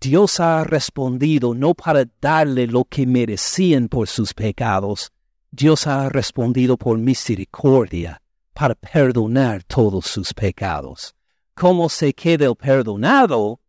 Dios 0.00 0.40
ha 0.40 0.64
respondido 0.64 1.54
no 1.54 1.74
para 1.74 2.04
darle 2.20 2.66
lo 2.66 2.84
que 2.84 3.06
merecían 3.06 3.86
por 3.86 4.08
sus 4.08 4.34
pecados, 4.34 5.12
Dios 5.52 5.86
ha 5.86 6.08
respondido 6.08 6.76
por 6.76 6.98
misericordia 6.98 8.20
para 8.52 8.74
perdonar 8.74 9.62
todos 9.62 10.06
sus 10.06 10.34
pecados. 10.34 11.14
¿Cómo 11.62 11.88
se 11.88 12.12
queda 12.12 12.46
el 12.46 12.56
perdonado? 12.56 13.60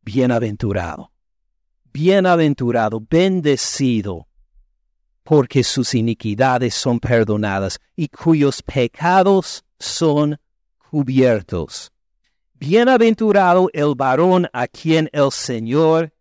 Bienaventurado, 0.00 1.10
bienaventurado, 1.92 3.04
bendecido, 3.10 4.28
porque 5.24 5.64
sus 5.64 5.92
iniquidades 5.92 6.72
son 6.72 7.00
perdonadas 7.00 7.80
y 7.96 8.06
cuyos 8.06 8.62
pecados 8.62 9.64
son 9.80 10.38
cubiertos. 10.88 11.90
Bienaventurado 12.54 13.68
el 13.72 13.96
varón 13.96 14.48
a 14.52 14.68
quien 14.68 15.10
el 15.12 15.32
Señor 15.32 16.14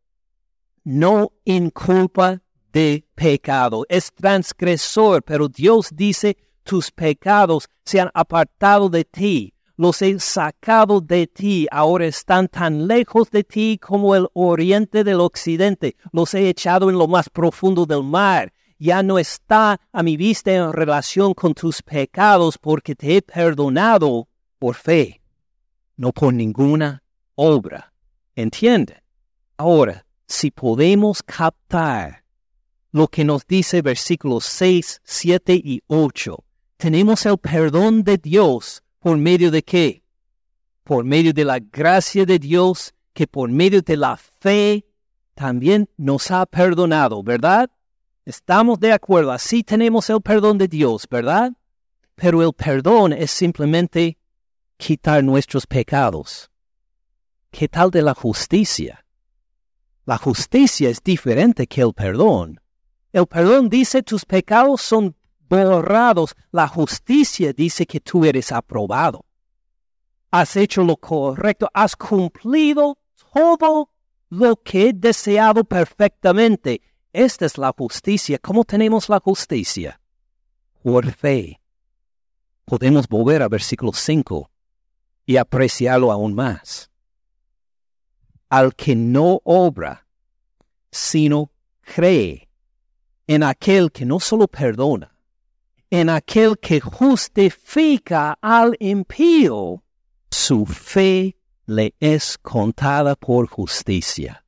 no 0.83 1.33
inculpa 1.45 2.41
de 2.73 3.05
pecado. 3.13 3.85
Es 3.87 4.11
transgresor, 4.11 5.21
pero 5.21 5.47
Dios 5.47 5.89
dice, 5.93 6.35
tus 6.63 6.89
pecados 6.89 7.69
se 7.85 8.01
han 8.01 8.09
apartado 8.15 8.89
de 8.89 9.05
ti. 9.05 9.53
Los 9.81 10.01
he 10.03 10.19
sacado 10.19 11.01
de 11.01 11.25
ti, 11.25 11.67
ahora 11.71 12.05
están 12.05 12.47
tan 12.47 12.87
lejos 12.87 13.31
de 13.31 13.43
ti 13.43 13.79
como 13.81 14.15
el 14.15 14.27
oriente 14.33 15.03
del 15.03 15.19
occidente. 15.19 15.95
Los 16.11 16.35
he 16.35 16.49
echado 16.49 16.91
en 16.91 16.99
lo 16.99 17.07
más 17.07 17.29
profundo 17.29 17.87
del 17.87 18.03
mar. 18.03 18.53
Ya 18.77 19.01
no 19.01 19.17
está 19.17 19.81
a 19.91 20.03
mi 20.03 20.17
vista 20.17 20.51
en 20.51 20.71
relación 20.71 21.33
con 21.33 21.55
tus 21.55 21.81
pecados 21.81 22.59
porque 22.59 22.93
te 22.93 23.17
he 23.17 23.21
perdonado 23.23 24.27
por 24.59 24.75
fe 24.75 25.21
no 26.01 26.11
por 26.11 26.33
ninguna 26.33 27.03
obra. 27.35 27.93
¿Entiende? 28.35 29.03
Ahora, 29.57 30.05
si 30.27 30.49
podemos 30.49 31.21
captar 31.21 32.23
lo 32.91 33.07
que 33.07 33.23
nos 33.23 33.45
dice 33.45 33.81
versículos 33.81 34.45
6, 34.45 35.01
7 35.03 35.53
y 35.53 35.81
8, 35.87 36.43
tenemos 36.77 37.25
el 37.25 37.37
perdón 37.37 38.03
de 38.03 38.17
Dios 38.17 38.80
por 39.01 39.17
medio 39.17 39.49
de 39.49 39.63
qué? 39.63 40.03
Por 40.83 41.03
medio 41.03 41.33
de 41.33 41.43
la 41.43 41.59
gracia 41.59 42.23
de 42.23 42.37
Dios 42.37 42.93
que 43.13 43.25
por 43.25 43.49
medio 43.49 43.81
de 43.81 43.97
la 43.97 44.15
fe 44.15 44.85
también 45.33 45.89
nos 45.97 46.29
ha 46.29 46.45
perdonado, 46.45 47.23
¿verdad? 47.23 47.69
Estamos 48.25 48.79
de 48.79 48.93
acuerdo, 48.93 49.31
así 49.31 49.63
tenemos 49.63 50.09
el 50.11 50.21
perdón 50.21 50.59
de 50.59 50.67
Dios, 50.67 51.07
¿verdad? 51.09 51.51
Pero 52.13 52.43
el 52.43 52.53
perdón 52.53 53.11
es 53.11 53.31
simplemente 53.31 54.19
quitar 54.77 55.23
nuestros 55.23 55.65
pecados. 55.65 56.51
¿Qué 57.49 57.67
tal 57.67 57.89
de 57.89 58.03
la 58.03 58.13
justicia? 58.13 59.03
La 60.05 60.19
justicia 60.19 60.89
es 60.89 61.01
diferente 61.03 61.65
que 61.65 61.81
el 61.81 61.93
perdón. 61.93 62.61
El 63.11 63.25
perdón 63.25 63.67
dice 63.67 64.03
tus 64.03 64.25
pecados 64.25 64.81
son 64.81 65.15
borrados. 65.51 66.35
La 66.51 66.67
justicia 66.67 67.53
dice 67.53 67.85
que 67.85 67.99
tú 67.99 68.25
eres 68.25 68.51
aprobado. 68.51 69.25
Has 70.31 70.55
hecho 70.55 70.83
lo 70.83 70.95
correcto, 70.95 71.69
has 71.73 71.95
cumplido 71.95 72.97
todo 73.33 73.89
lo 74.29 74.55
que 74.55 74.89
he 74.89 74.93
deseado 74.93 75.63
perfectamente. 75.63 76.81
Esta 77.11 77.45
es 77.45 77.57
la 77.57 77.73
justicia. 77.77 78.39
¿Cómo 78.39 78.63
tenemos 78.63 79.09
la 79.09 79.19
justicia? 79.19 79.99
Por 80.81 81.11
fe. 81.11 81.59
Podemos 82.63 83.07
volver 83.07 83.41
a 83.41 83.49
versículo 83.49 83.91
5 83.91 84.49
y 85.25 85.35
apreciarlo 85.35 86.11
aún 86.11 86.33
más. 86.33 86.89
Al 88.49 88.73
que 88.73 88.95
no 88.95 89.41
obra, 89.43 90.07
sino 90.89 91.51
cree 91.81 92.49
en 93.27 93.43
aquel 93.43 93.91
que 93.91 94.05
no 94.05 94.19
solo 94.19 94.47
perdona, 94.47 95.13
en 95.91 96.09
aquel 96.09 96.57
que 96.57 96.79
justifica 96.79 98.37
al 98.41 98.75
impío, 98.79 99.83
su 100.31 100.65
fe 100.65 101.37
le 101.67 101.93
es 101.99 102.37
contada 102.39 103.15
por 103.15 103.47
justicia. 103.47 104.43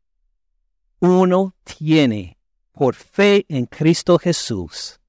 Uno 1.00 1.54
tiene 1.64 2.40
por 2.72 2.96
fe 2.96 3.46
en 3.50 3.66
Cristo 3.66 4.18
Jesús 4.18 5.00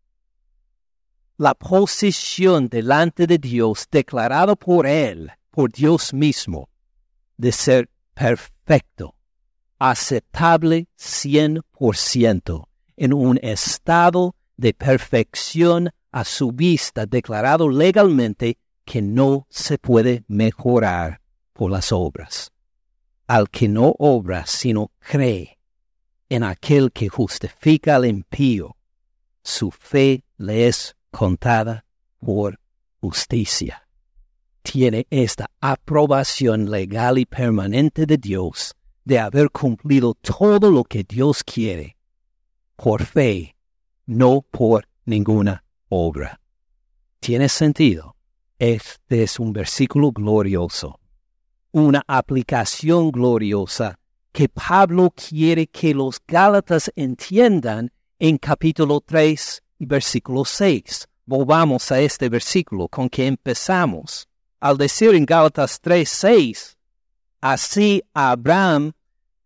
la 1.37 1.55
posición 1.55 2.69
delante 2.69 3.27
de 3.27 3.39
Dios 3.39 3.89
declarado 3.91 4.55
por 4.57 4.87
Él 4.87 5.33
por 5.51 5.71
Dios 5.71 6.13
mismo 6.13 6.69
de 7.37 7.53
ser 7.53 7.89
perfecto, 8.15 9.15
aceptable 9.79 10.89
100%, 10.99 12.69
en 12.97 13.13
un 13.13 13.39
estado 13.43 14.37
de 14.57 14.75
perfección 14.75 15.91
a 16.15 16.25
su 16.25 16.53
vista, 16.53 17.07
declarado 17.07 17.69
legalmente 17.69 18.59
que 18.85 19.03
no 19.03 19.47
se 19.51 19.79
puede 19.79 20.25
mejorar 20.29 21.21
por 21.53 21.71
las 21.71 21.91
obras. 21.91 22.53
Al 23.27 23.51
que 23.51 23.69
no 23.69 23.95
obra, 23.99 24.47
sino 24.47 24.93
cree 24.99 25.59
en 26.29 26.43
aquel 26.43 26.93
que 26.93 27.09
justifica 27.09 27.97
al 27.97 28.07
impío, 28.07 28.77
su 29.43 29.71
fe 29.71 30.25
le 30.37 30.69
es 30.69 30.97
contada 31.11 31.85
por 32.21 32.61
justicia 33.01 33.85
tiene 34.65 35.07
esta 35.11 35.51
aprobación 35.61 36.71
legal 36.71 37.19
y 37.19 37.27
permanente 37.27 38.07
de 38.07 38.17
Dios 38.17 38.75
de 39.05 39.19
haber 39.19 39.51
cumplido 39.51 40.15
todo 40.15 40.71
lo 40.71 40.85
que 40.85 41.05
Dios 41.05 41.45
quiere 41.45 41.97
por 42.75 43.05
fe, 43.05 43.55
no 44.07 44.41
por 44.51 44.89
ninguna 45.05 45.64
obra. 45.95 46.41
¿Tiene 47.21 47.49
sentido? 47.49 48.17
Este 48.59 49.23
es 49.23 49.39
un 49.39 49.53
versículo 49.53 50.11
glorioso, 50.11 50.99
una 51.73 52.03
aplicación 52.07 53.11
gloriosa 53.11 53.99
que 54.33 54.49
Pablo 54.49 55.13
quiere 55.15 55.69
que 55.69 55.95
los 55.95 56.21
Gálatas 56.27 56.91
entiendan 56.97 57.93
en 58.19 58.39
capítulo 58.39 59.01
3 59.01 59.63
y 59.79 59.87
versículo 59.87 60.45
6. 60.45 61.09
Volvamos 61.27 61.91
a 61.93 62.01
este 62.01 62.29
versículo 62.29 62.89
con 62.89 63.09
que 63.09 63.27
empezamos 63.27 64.29
al 64.61 64.77
decir 64.77 65.15
en 65.15 65.27
Gálatas 65.27 65.81
3:6, 65.81 66.77
así 67.41 68.03
Abraham 68.15 68.93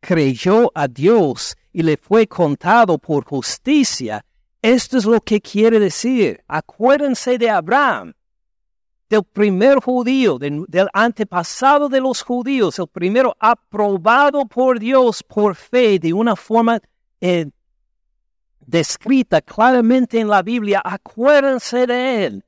creyó 0.01 0.71
a 0.75 0.87
Dios 0.87 1.57
y 1.73 1.83
le 1.83 1.97
fue 1.97 2.27
contado 2.27 2.99
por 2.99 3.25
justicia. 3.25 4.25
Esto 4.63 4.99
es 4.99 5.05
lo 5.05 5.21
que 5.21 5.41
quiere 5.41 5.79
decir. 5.79 6.43
Acuérdense 6.49 7.39
de 7.39 7.49
Abraham, 7.49 8.15
del 9.09 9.23
primer 9.25 9.79
judío, 9.81 10.39
del 10.39 10.89
antepasado 10.93 11.89
de 11.89 12.01
los 12.01 12.23
judíos, 12.23 12.79
el 12.79 12.89
primero 12.89 13.37
aprobado 13.39 14.45
por 14.47 14.79
Dios 14.79 15.23
por 15.23 15.55
fe 15.55 15.99
de 15.99 16.13
una 16.13 16.37
forma 16.37 16.81
eh, 17.21 17.47
descrita 18.61 19.41
claramente 19.41 20.21
en 20.21 20.29
la 20.29 20.43
Biblia, 20.43 20.83
acuérdense 20.85 21.87
de 21.87 22.27
él. 22.27 22.45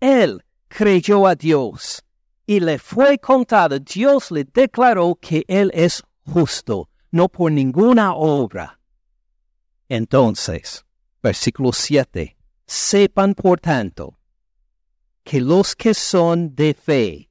Él 0.00 0.44
creyó 0.68 1.26
a 1.26 1.34
Dios 1.34 2.04
y 2.46 2.58
le 2.58 2.78
fue 2.78 3.18
contado, 3.18 3.78
Dios 3.78 4.32
le 4.32 4.44
declaró 4.44 5.16
que 5.20 5.44
él 5.46 5.70
es 5.74 6.02
justo, 6.24 6.88
no 7.12 7.28
por 7.28 7.52
ninguna 7.52 8.14
obra. 8.14 8.80
Entonces, 9.88 10.84
versículo 11.22 11.72
7, 11.72 12.36
sepan 12.66 13.34
por 13.34 13.60
tanto 13.60 14.18
que 15.24 15.40
los 15.40 15.76
que 15.76 15.94
son 15.94 16.54
de 16.54 16.74
fe, 16.74 17.30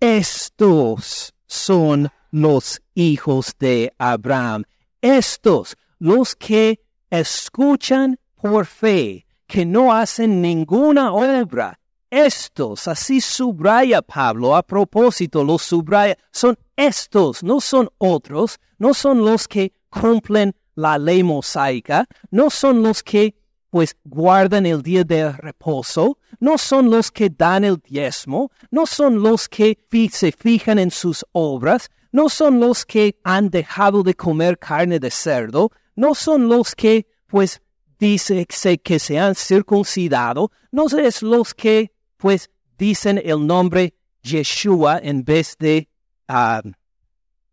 estos 0.00 1.34
son 1.46 2.08
los 2.30 2.80
hijos 2.94 3.54
de 3.58 3.92
Abraham. 3.98 4.64
Estos, 5.00 5.76
los 5.98 6.36
que 6.36 6.80
escuchan 7.10 8.18
por 8.34 8.66
fe, 8.66 9.26
que 9.46 9.64
no 9.64 9.92
hacen 9.92 10.40
ninguna 10.40 11.12
obra. 11.12 11.80
Estos, 12.10 12.88
así 12.88 13.20
subraya 13.20 14.00
Pablo, 14.00 14.56
a 14.56 14.62
propósito 14.62 15.44
los 15.44 15.62
subraya, 15.62 16.16
son 16.30 16.56
estos, 16.76 17.42
no 17.42 17.60
son 17.60 17.90
otros, 17.98 18.58
no 18.78 18.94
son 18.94 19.24
los 19.24 19.46
que 19.48 19.72
cumplen 19.90 20.54
la 20.78 20.96
ley 20.96 21.24
mosaica, 21.24 22.06
no 22.30 22.50
son 22.50 22.82
los 22.84 23.02
que 23.02 23.34
pues 23.68 23.96
guardan 24.04 24.64
el 24.64 24.80
día 24.80 25.02
de 25.02 25.32
reposo, 25.32 26.18
no 26.38 26.56
son 26.56 26.88
los 26.88 27.10
que 27.10 27.28
dan 27.28 27.64
el 27.64 27.78
diezmo, 27.78 28.50
no 28.70 28.86
son 28.86 29.20
los 29.20 29.48
que 29.48 29.76
se 30.12 30.30
fijan 30.30 30.78
en 30.78 30.92
sus 30.92 31.24
obras, 31.32 31.90
no 32.12 32.28
son 32.28 32.60
los 32.60 32.86
que 32.86 33.16
han 33.24 33.50
dejado 33.50 34.04
de 34.04 34.14
comer 34.14 34.56
carne 34.56 35.00
de 35.00 35.10
cerdo, 35.10 35.72
no 35.96 36.14
son 36.14 36.48
los 36.48 36.76
que 36.76 37.06
pues 37.26 37.60
dice 37.98 38.46
que 38.46 38.98
se 39.00 39.18
han 39.18 39.34
circuncidado, 39.34 40.52
no 40.70 40.86
es 40.86 41.22
los 41.22 41.54
que 41.54 41.92
pues 42.16 42.50
dicen 42.78 43.20
el 43.22 43.44
nombre 43.44 43.94
Yeshua 44.22 45.00
en 45.02 45.24
vez 45.24 45.56
de 45.58 45.88
ah, 46.28 46.62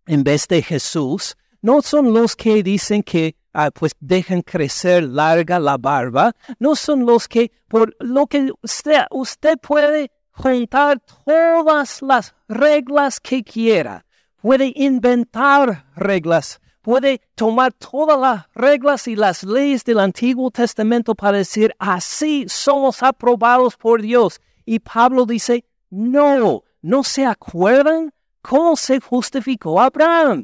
en 0.05 0.23
vez 0.23 0.47
de 0.47 0.61
Jesús, 0.61 1.35
no 1.65 1.81
son 1.81 2.13
los 2.13 2.35
que 2.35 2.63
dicen 2.63 3.01
que 3.03 3.35
Ah, 3.57 3.71
pues 3.71 3.93
dejan 4.01 4.41
crecer 4.41 5.03
larga 5.03 5.59
la 5.59 5.77
barba, 5.77 6.33
no 6.59 6.75
son 6.75 7.05
los 7.05 7.25
que, 7.25 7.53
por 7.69 7.95
lo 8.01 8.27
que 8.27 8.51
usted, 8.61 9.03
usted 9.11 9.57
puede 9.59 10.11
juntar 10.31 10.99
todas 11.25 12.01
las 12.01 12.35
reglas 12.49 13.21
que 13.21 13.45
quiera, 13.45 14.05
puede 14.41 14.73
inventar 14.75 15.85
reglas, 15.95 16.59
puede 16.81 17.21
tomar 17.33 17.71
todas 17.71 18.19
las 18.19 18.45
reglas 18.53 19.07
y 19.07 19.15
las 19.15 19.41
leyes 19.41 19.85
del 19.85 20.01
Antiguo 20.01 20.51
Testamento 20.51 21.15
para 21.15 21.37
decir, 21.37 21.73
así 21.79 22.43
somos 22.49 23.01
aprobados 23.03 23.77
por 23.77 24.01
Dios. 24.01 24.41
Y 24.65 24.79
Pablo 24.79 25.25
dice, 25.25 25.63
no, 25.89 26.65
¿no 26.81 27.03
se 27.05 27.25
acuerdan 27.25 28.11
cómo 28.41 28.75
se 28.75 28.99
justificó 28.99 29.79
Abraham? 29.79 30.43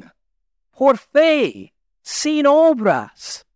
Por 0.84 0.98
fe 0.98 1.72
sin 2.02 2.44
obras. 2.44 3.46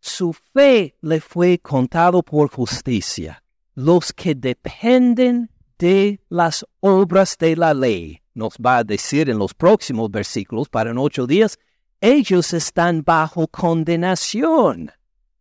Su 0.00 0.32
fe 0.32 0.96
le 1.00 1.20
fue 1.20 1.60
contado 1.60 2.24
por 2.24 2.50
justicia. 2.50 3.40
Los 3.76 4.12
que 4.12 4.34
dependen 4.34 5.48
de 5.78 6.20
las 6.28 6.66
obras 6.80 7.38
de 7.38 7.54
la 7.54 7.72
ley, 7.72 8.20
nos 8.34 8.54
va 8.54 8.78
a 8.78 8.82
decir 8.82 9.30
en 9.30 9.38
los 9.38 9.54
próximos 9.54 10.10
versículos 10.10 10.68
para 10.68 10.90
en 10.90 10.98
ocho 10.98 11.24
días, 11.24 11.56
ellos 12.00 12.52
están 12.52 13.04
bajo 13.04 13.46
condenación. 13.46 14.90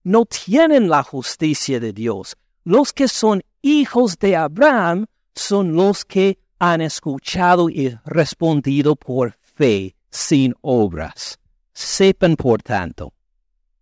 No 0.04 0.28
tienen 0.28 0.90
la 0.90 1.02
justicia 1.02 1.80
de 1.80 1.92
Dios. 1.92 2.38
Los 2.64 2.94
que 2.94 3.08
son 3.08 3.42
hijos 3.64 4.20
de 4.20 4.36
Abraham 4.36 5.08
son 5.34 5.74
los 5.74 6.06
que 6.06 6.38
han 6.60 6.82
escuchado 6.82 7.68
y 7.68 7.98
respondido 8.06 8.96
por 8.96 9.40
fe 9.42 9.96
sin 10.12 10.54
obras. 10.62 11.40
Sepan, 11.74 12.36
por 12.36 12.62
tanto, 12.62 13.14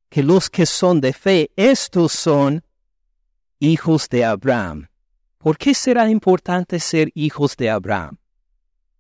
que 0.10 0.24
los 0.24 0.50
que 0.50 0.65
son 0.65 1.02
de 1.02 1.12
fe, 1.12 1.52
estos 1.56 2.12
son 2.12 2.63
hijos 3.60 4.08
de 4.10 4.24
Abraham. 4.24 4.88
¿Por 5.38 5.58
qué 5.58 5.74
será 5.74 6.10
importante 6.10 6.80
ser 6.80 7.12
hijos 7.13 7.56
de 7.58 7.70
Abraham? 7.70 8.18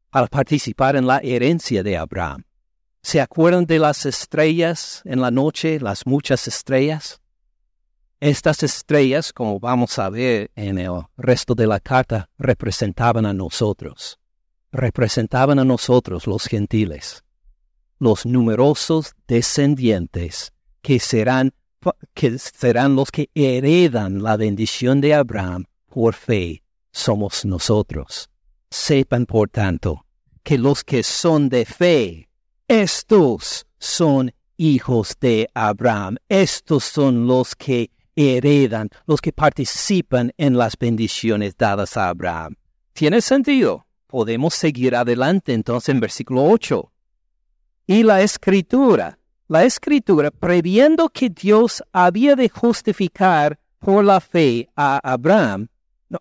Para 0.09 0.27
participar 0.27 0.95
en 0.95 1.05
la 1.05 1.19
herencia 1.19 1.83
de 1.83 1.97
Abraham. 1.97 2.43
¿Se 3.01 3.21
acuerdan 3.21 3.65
de 3.65 3.79
las 3.79 4.05
estrellas 4.05 5.01
en 5.05 5.21
la 5.21 5.31
noche, 5.31 5.79
las 5.79 6.05
muchas 6.05 6.47
estrellas? 6.47 7.21
Estas 8.19 8.63
estrellas, 8.63 9.31
como 9.31 9.59
vamos 9.59 9.97
a 9.97 10.09
ver 10.09 10.51
en 10.55 10.77
el 10.77 11.03
resto 11.15 11.55
de 11.55 11.67
la 11.67 11.79
carta, 11.79 12.29
representaban 12.37 13.25
a 13.25 13.33
nosotros. 13.33 14.18
Representaban 14.71 15.59
a 15.59 15.65
nosotros 15.65 16.27
los 16.27 16.45
gentiles 16.45 17.23
los 17.99 18.25
numerosos 18.25 19.13
descendientes 19.27 20.53
que 20.81 20.99
serán, 20.99 21.53
que 22.13 22.39
serán 22.39 22.95
los 22.95 23.11
que 23.11 23.29
heredan 23.35 24.23
la 24.23 24.37
bendición 24.37 25.01
de 25.01 25.13
Abraham 25.13 25.65
por 25.87 26.15
fe, 26.15 26.63
somos 26.91 27.45
nosotros. 27.45 28.29
Sepan, 28.71 29.25
por 29.25 29.49
tanto, 29.49 30.05
que 30.43 30.57
los 30.57 30.83
que 30.83 31.03
son 31.03 31.49
de 31.49 31.65
fe, 31.65 32.29
estos 32.67 33.65
son 33.79 34.31
hijos 34.57 35.15
de 35.19 35.49
Abraham, 35.53 36.17
estos 36.29 36.85
son 36.85 37.27
los 37.27 37.55
que 37.55 37.91
heredan, 38.15 38.89
los 39.05 39.21
que 39.21 39.33
participan 39.33 40.31
en 40.37 40.57
las 40.57 40.77
bendiciones 40.77 41.57
dadas 41.57 41.97
a 41.97 42.09
Abraham. 42.09 42.55
¿Tiene 42.93 43.21
sentido? 43.21 43.85
Podemos 44.09 44.55
seguir 44.55 44.95
adelante 44.95 45.53
entonces 45.53 45.89
en 45.89 45.99
versículo 45.99 46.43
8 46.43 46.91
y 47.85 48.01
la 48.01 48.23
escritura. 48.23 49.19
La 49.47 49.65
escritura, 49.65 50.31
previendo 50.31 51.09
que 51.09 51.29
Dios 51.29 51.83
había 51.91 52.35
de 52.35 52.49
justificar 52.49 53.59
por 53.77 54.03
la 54.03 54.19
fe 54.19 54.67
a 54.75 54.99
Abraham, 55.03 55.67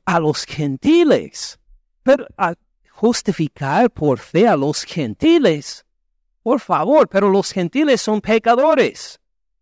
a 0.04 0.20
los 0.20 0.44
gentiles. 0.44 1.58
Pero 2.02 2.26
a 2.36 2.52
justificar 2.90 3.90
por 3.90 4.18
fe 4.18 4.46
a 4.46 4.54
los 4.54 4.84
gentiles. 4.84 5.86
Por 6.42 6.60
favor, 6.60 7.08
pero 7.08 7.30
los 7.30 7.52
gentiles 7.52 8.02
son 8.02 8.20
pecadores. 8.20 9.18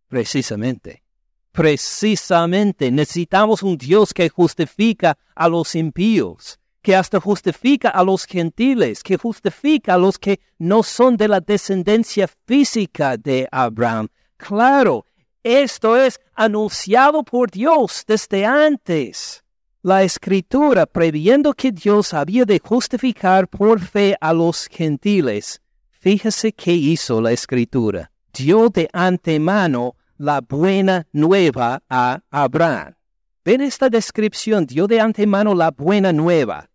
Precisamente. 0.08 1.04
Precisamente 1.52 2.90
necesitamos 2.90 3.62
un 3.62 3.78
Dios 3.78 4.12
que 4.12 4.28
justifica 4.28 5.16
a 5.36 5.48
los 5.48 5.76
impíos 5.76 6.58
que 6.86 6.94
hasta 6.94 7.18
justifica 7.18 7.88
a 7.88 8.04
los 8.04 8.26
gentiles, 8.26 9.02
que 9.02 9.16
justifica 9.16 9.94
a 9.94 9.98
los 9.98 10.20
que 10.20 10.38
no 10.56 10.84
son 10.84 11.16
de 11.16 11.26
la 11.26 11.40
descendencia 11.40 12.28
física 12.46 13.16
de 13.16 13.48
Abraham. 13.50 14.06
Claro, 14.36 15.04
esto 15.42 15.96
es 15.96 16.20
anunciado 16.32 17.24
por 17.24 17.50
Dios 17.50 18.04
desde 18.06 18.46
antes. 18.46 19.42
La 19.82 20.04
escritura, 20.04 20.86
previendo 20.86 21.54
que 21.54 21.72
Dios 21.72 22.14
había 22.14 22.44
de 22.44 22.60
justificar 22.60 23.48
por 23.48 23.80
fe 23.80 24.16
a 24.20 24.32
los 24.32 24.68
gentiles, 24.68 25.60
fíjese 25.90 26.52
qué 26.52 26.72
hizo 26.72 27.20
la 27.20 27.32
escritura. 27.32 28.12
Dio 28.32 28.68
de 28.68 28.88
antemano 28.92 29.96
la 30.18 30.40
buena 30.40 31.04
nueva 31.10 31.82
a 31.90 32.20
Abraham. 32.30 32.94
Ven 33.44 33.60
esta 33.60 33.88
descripción, 33.88 34.66
dio 34.66 34.86
de 34.86 35.00
antemano 35.00 35.52
la 35.52 35.72
buena 35.72 36.12
nueva 36.12 36.70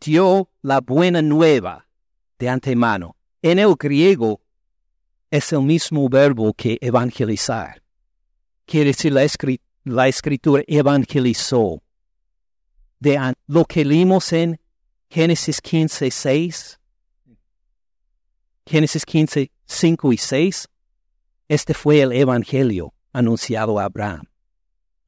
dio 0.00 0.50
la 0.62 0.80
buena 0.80 1.22
nueva 1.22 1.86
de 2.38 2.48
antemano. 2.48 3.16
En 3.42 3.58
el 3.58 3.74
griego 3.76 4.40
es 5.30 5.52
el 5.52 5.62
mismo 5.62 6.08
verbo 6.08 6.52
que 6.54 6.78
evangelizar. 6.80 7.82
Quiere 8.66 8.88
decir 8.88 9.12
la, 9.12 9.26
la 9.84 10.08
escritura 10.08 10.62
evangelizó. 10.66 11.82
De 13.00 13.34
lo 13.46 13.64
que 13.64 13.84
leímos 13.84 14.32
en 14.32 14.60
Génesis 15.08 15.60
15, 15.60 16.10
6, 16.10 16.80
Génesis 18.66 19.06
15, 19.06 19.50
5 19.64 20.12
y 20.12 20.16
6, 20.18 20.68
este 21.48 21.74
fue 21.74 22.02
el 22.02 22.12
evangelio 22.12 22.92
anunciado 23.12 23.78
a 23.78 23.84
Abraham. 23.84 24.26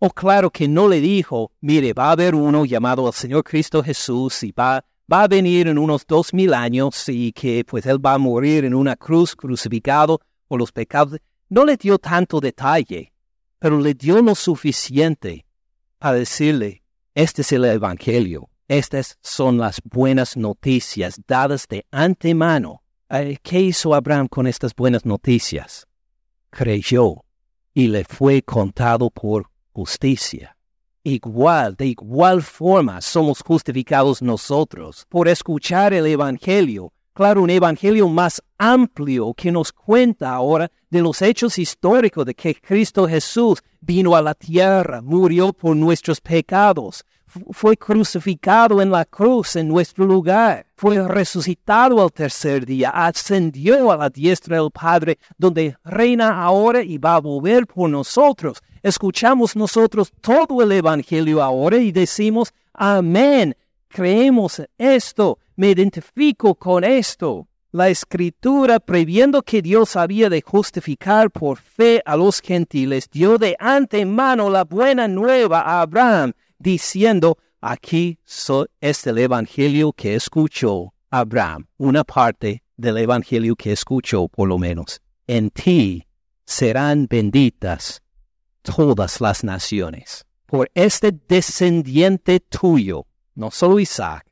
O 0.03 0.07
oh, 0.07 0.11
claro 0.11 0.51
que 0.51 0.66
no 0.66 0.88
le 0.88 0.98
dijo, 0.98 1.53
mire, 1.61 1.92
va 1.92 2.09
a 2.09 2.12
haber 2.12 2.34
uno 2.34 2.64
llamado 2.64 3.07
el 3.07 3.12
Señor 3.12 3.44
Cristo 3.44 3.82
Jesús 3.82 4.42
y 4.42 4.51
va, 4.51 4.82
va 5.12 5.24
a 5.24 5.28
venir 5.28 5.68
en 5.68 5.76
unos 5.76 6.07
dos 6.07 6.32
mil 6.32 6.55
años 6.55 7.07
y 7.11 7.32
que 7.32 7.66
pues 7.66 7.84
él 7.84 8.05
va 8.05 8.14
a 8.14 8.18
morir 8.18 8.64
en 8.64 8.74
una 8.74 8.96
cruz 8.96 9.36
crucificado 9.36 10.18
por 10.48 10.59
los 10.59 10.72
pecados. 10.72 11.18
No 11.51 11.66
le 11.66 11.76
dio 11.76 11.98
tanto 11.98 12.40
detalle, 12.40 13.12
pero 13.59 13.78
le 13.78 13.92
dio 13.92 14.22
lo 14.22 14.34
suficiente 14.34 15.44
para 15.98 16.14
decirle, 16.14 16.82
este 17.14 17.42
es 17.42 17.53
el 17.53 17.66
Evangelio, 17.66 18.48
estas 18.68 19.18
son 19.22 19.59
las 19.59 19.82
buenas 19.84 20.34
noticias 20.34 21.20
dadas 21.26 21.66
de 21.68 21.84
antemano. 21.90 22.82
Eh, 23.11 23.36
¿Qué 23.42 23.61
hizo 23.61 23.94
Abraham 23.94 24.28
con 24.28 24.46
estas 24.46 24.74
buenas 24.74 25.05
noticias? 25.05 25.86
Creyó 26.48 27.22
y 27.74 27.88
le 27.88 28.05
fue 28.05 28.40
contado 28.40 29.11
por 29.11 29.49
justicia. 29.80 30.54
Igual, 31.02 31.74
de 31.74 31.86
igual 31.86 32.42
forma, 32.42 33.00
somos 33.00 33.40
justificados 33.40 34.20
nosotros 34.20 35.06
por 35.08 35.26
escuchar 35.26 35.94
el 35.94 36.06
Evangelio. 36.06 36.92
Claro, 37.14 37.42
un 37.42 37.48
Evangelio 37.48 38.06
más 38.06 38.42
amplio 38.58 39.32
que 39.32 39.50
nos 39.50 39.72
cuenta 39.72 40.34
ahora 40.34 40.70
de 40.90 41.00
los 41.00 41.22
hechos 41.22 41.58
históricos 41.58 42.26
de 42.26 42.34
que 42.34 42.54
Cristo 42.54 43.08
Jesús 43.08 43.62
vino 43.80 44.14
a 44.14 44.20
la 44.20 44.34
tierra, 44.34 45.00
murió 45.00 45.54
por 45.54 45.74
nuestros 45.74 46.20
pecados, 46.20 47.02
fue 47.50 47.76
crucificado 47.76 48.80
en 48.82 48.90
la 48.90 49.04
cruz 49.04 49.56
en 49.56 49.68
nuestro 49.68 50.04
lugar, 50.04 50.66
fue 50.76 51.06
resucitado 51.06 52.02
al 52.02 52.12
tercer 52.12 52.66
día, 52.66 52.90
ascendió 52.90 53.90
a 53.92 53.96
la 53.96 54.10
diestra 54.10 54.60
del 54.60 54.70
Padre, 54.70 55.18
donde 55.38 55.76
reina 55.84 56.42
ahora 56.42 56.82
y 56.82 56.98
va 56.98 57.16
a 57.16 57.20
volver 57.20 57.66
por 57.66 57.88
nosotros. 57.90 58.58
Escuchamos 58.82 59.56
nosotros 59.56 60.10
todo 60.20 60.62
el 60.62 60.72
Evangelio 60.72 61.42
ahora 61.42 61.76
y 61.76 61.92
decimos, 61.92 62.52
amén, 62.72 63.54
creemos 63.88 64.62
esto, 64.78 65.38
me 65.56 65.70
identifico 65.70 66.54
con 66.54 66.84
esto. 66.84 67.46
La 67.72 67.88
escritura, 67.88 68.80
previendo 68.80 69.42
que 69.42 69.62
Dios 69.62 69.94
había 69.94 70.28
de 70.28 70.42
justificar 70.42 71.30
por 71.30 71.58
fe 71.58 72.02
a 72.04 72.16
los 72.16 72.40
gentiles, 72.40 73.08
dio 73.08 73.38
de 73.38 73.54
antemano 73.60 74.50
la 74.50 74.64
buena 74.64 75.06
nueva 75.06 75.60
a 75.60 75.82
Abraham 75.82 76.32
diciendo, 76.61 77.38
aquí 77.61 78.18
es 78.80 79.06
el 79.06 79.18
Evangelio 79.18 79.92
que 79.92 80.14
escuchó 80.14 80.94
Abraham, 81.11 81.66
una 81.78 82.04
parte 82.04 82.62
del 82.76 82.98
Evangelio 82.98 83.56
que 83.56 83.72
escuchó 83.72 84.28
por 84.28 84.48
lo 84.48 84.58
menos. 84.58 85.00
En 85.26 85.50
ti 85.50 86.06
serán 86.44 87.06
benditas 87.08 88.02
todas 88.62 89.20
las 89.20 89.42
naciones. 89.42 90.24
Por 90.46 90.70
este 90.74 91.12
descendiente 91.28 92.40
tuyo, 92.40 93.06
no 93.34 93.50
solo 93.50 93.80
Isaac, 93.80 94.26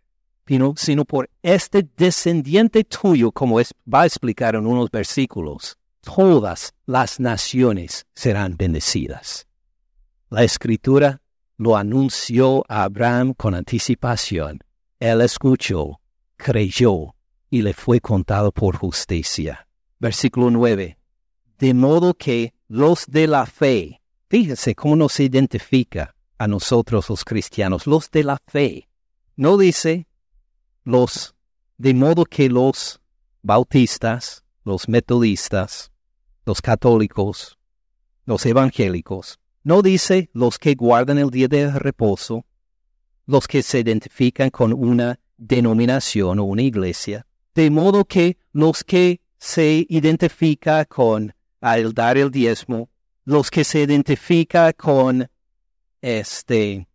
sino, 0.76 1.04
por 1.04 1.28
este 1.42 1.86
descendiente 1.96 2.84
tuyo, 2.84 3.30
como 3.32 3.58
va 3.92 4.02
a 4.02 4.06
explicar 4.06 4.54
en 4.54 4.66
unos 4.66 4.90
versículos, 4.90 5.76
todas 6.00 6.72
las 6.86 7.20
naciones 7.20 8.06
serán 8.14 8.56
bendecidas. 8.56 9.46
La 10.30 10.44
escritura 10.44 11.20
lo 11.58 11.76
anunció 11.76 12.64
a 12.68 12.84
Abraham 12.84 13.34
con 13.34 13.54
anticipación. 13.54 14.60
Él 15.00 15.20
escuchó, 15.20 16.00
creyó 16.36 17.14
y 17.50 17.62
le 17.62 17.74
fue 17.74 18.00
contado 18.00 18.52
por 18.52 18.76
justicia. 18.76 19.68
Versículo 19.98 20.50
9. 20.50 20.96
De 21.58 21.74
modo 21.74 22.14
que 22.14 22.54
los 22.68 23.06
de 23.06 23.26
la 23.26 23.44
fe, 23.44 24.00
fíjese 24.28 24.76
cómo 24.76 24.94
nos 24.94 25.18
identifica 25.18 26.14
a 26.38 26.46
nosotros 26.46 27.08
los 27.10 27.24
cristianos, 27.24 27.86
los 27.86 28.10
de 28.10 28.22
la 28.22 28.38
fe. 28.46 28.88
No 29.34 29.56
dice 29.56 30.06
los, 30.84 31.34
de 31.76 31.92
modo 31.92 32.24
que 32.24 32.48
los 32.48 33.00
bautistas, 33.42 34.44
los 34.64 34.88
metodistas, 34.88 35.90
los 36.46 36.62
católicos, 36.62 37.58
los 38.24 38.46
evangélicos, 38.46 39.40
no 39.62 39.82
dice 39.82 40.30
los 40.32 40.58
que 40.58 40.74
guardan 40.74 41.18
el 41.18 41.30
día 41.30 41.48
de 41.48 41.70
reposo, 41.70 42.44
los 43.26 43.46
que 43.46 43.62
se 43.62 43.80
identifican 43.80 44.50
con 44.50 44.72
una 44.72 45.20
denominación 45.36 46.38
o 46.38 46.44
una 46.44 46.62
iglesia, 46.62 47.26
de 47.54 47.70
modo 47.70 48.04
que 48.04 48.38
los 48.52 48.84
que 48.84 49.20
se 49.38 49.86
identifican 49.88 50.84
con 50.86 51.34
el 51.60 51.92
dar 51.92 52.16
el 52.16 52.30
diezmo, 52.30 52.88
los 53.24 53.50
que 53.50 53.64
se 53.64 53.82
identifican 53.82 54.72
con 54.76 55.28
este 56.00 56.88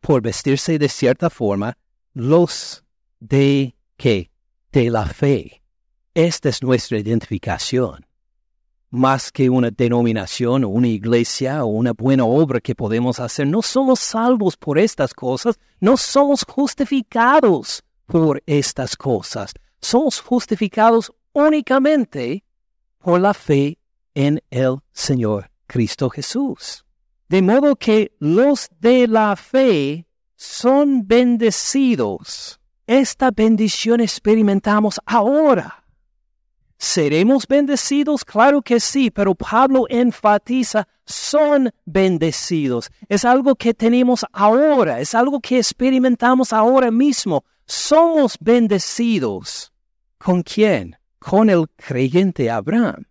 por 0.00 0.22
vestirse 0.22 0.78
de 0.78 0.88
cierta 0.88 1.30
forma, 1.30 1.76
los 2.12 2.84
de 3.20 3.74
qué? 3.96 4.30
De 4.70 4.90
la 4.90 5.06
fe. 5.06 5.62
Esta 6.14 6.48
es 6.48 6.62
nuestra 6.62 6.98
identificación 6.98 8.07
más 8.90 9.30
que 9.30 9.50
una 9.50 9.70
denominación 9.70 10.64
o 10.64 10.68
una 10.68 10.88
iglesia 10.88 11.64
o 11.64 11.68
una 11.68 11.92
buena 11.92 12.24
obra 12.24 12.60
que 12.60 12.74
podemos 12.74 13.20
hacer. 13.20 13.46
No 13.46 13.62
somos 13.62 14.00
salvos 14.00 14.56
por 14.56 14.78
estas 14.78 15.12
cosas, 15.12 15.58
no 15.80 15.96
somos 15.96 16.44
justificados 16.48 17.82
por 18.06 18.42
estas 18.46 18.96
cosas. 18.96 19.52
Somos 19.80 20.20
justificados 20.20 21.12
únicamente 21.32 22.44
por 22.98 23.20
la 23.20 23.34
fe 23.34 23.78
en 24.14 24.42
el 24.50 24.78
Señor 24.92 25.50
Cristo 25.66 26.10
Jesús. 26.10 26.84
De 27.28 27.42
modo 27.42 27.76
que 27.76 28.12
los 28.18 28.68
de 28.80 29.06
la 29.06 29.36
fe 29.36 30.06
son 30.34 31.06
bendecidos. 31.06 32.58
Esta 32.86 33.30
bendición 33.30 34.00
experimentamos 34.00 34.98
ahora 35.04 35.77
¿Seremos 36.78 37.46
bendecidos? 37.48 38.24
Claro 38.24 38.62
que 38.62 38.78
sí, 38.78 39.10
pero 39.10 39.34
Pablo 39.34 39.86
enfatiza, 39.88 40.86
son 41.04 41.70
bendecidos. 41.84 42.90
Es 43.08 43.24
algo 43.24 43.56
que 43.56 43.74
tenemos 43.74 44.24
ahora, 44.32 45.00
es 45.00 45.12
algo 45.14 45.40
que 45.40 45.58
experimentamos 45.58 46.52
ahora 46.52 46.92
mismo. 46.92 47.44
Somos 47.66 48.36
bendecidos. 48.40 49.72
¿Con 50.18 50.42
quién? 50.42 50.96
Con 51.18 51.50
el 51.50 51.66
creyente 51.76 52.48
Abraham. 52.48 53.04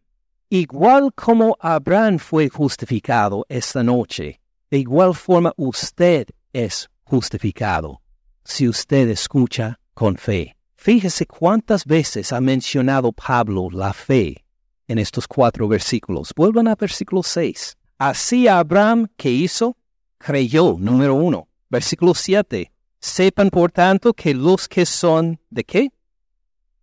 Igual 0.50 1.14
como 1.14 1.58
Abraham 1.60 2.20
fue 2.20 2.48
justificado 2.48 3.46
esta 3.50 3.84
noche, 3.84 4.40
de 4.72 4.78
igual 4.78 5.14
forma 5.14 5.52
usted 5.58 6.28
es 6.54 6.90
justificado 7.04 8.02
si 8.46 8.70
usted 8.70 9.10
escucha 9.10 9.78
con 9.94 10.16
fe. 10.16 10.57
Fíjese 10.78 11.26
cuántas 11.26 11.86
veces 11.86 12.32
ha 12.32 12.40
mencionado 12.40 13.12
Pablo 13.12 13.68
la 13.72 13.94
fe 13.94 14.46
en 14.88 15.00
estos 15.00 15.28
cuatro 15.28 15.68
versículos. 15.68 16.32
Vuelvan 16.36 16.68
a 16.68 16.76
versículo 16.76 17.24
6. 17.24 17.76
Así 17.98 18.48
Abraham, 18.48 19.08
¿qué 19.18 19.30
hizo? 19.30 19.76
Creyó, 20.20 20.78
número 20.80 21.16
uno. 21.16 21.50
Versículo 21.68 22.14
7. 22.14 22.72
Sepan, 23.00 23.50
por 23.50 23.72
tanto, 23.72 24.14
que 24.14 24.34
los 24.34 24.68
que 24.68 24.86
son 24.86 25.40
de 25.50 25.64
qué? 25.64 25.90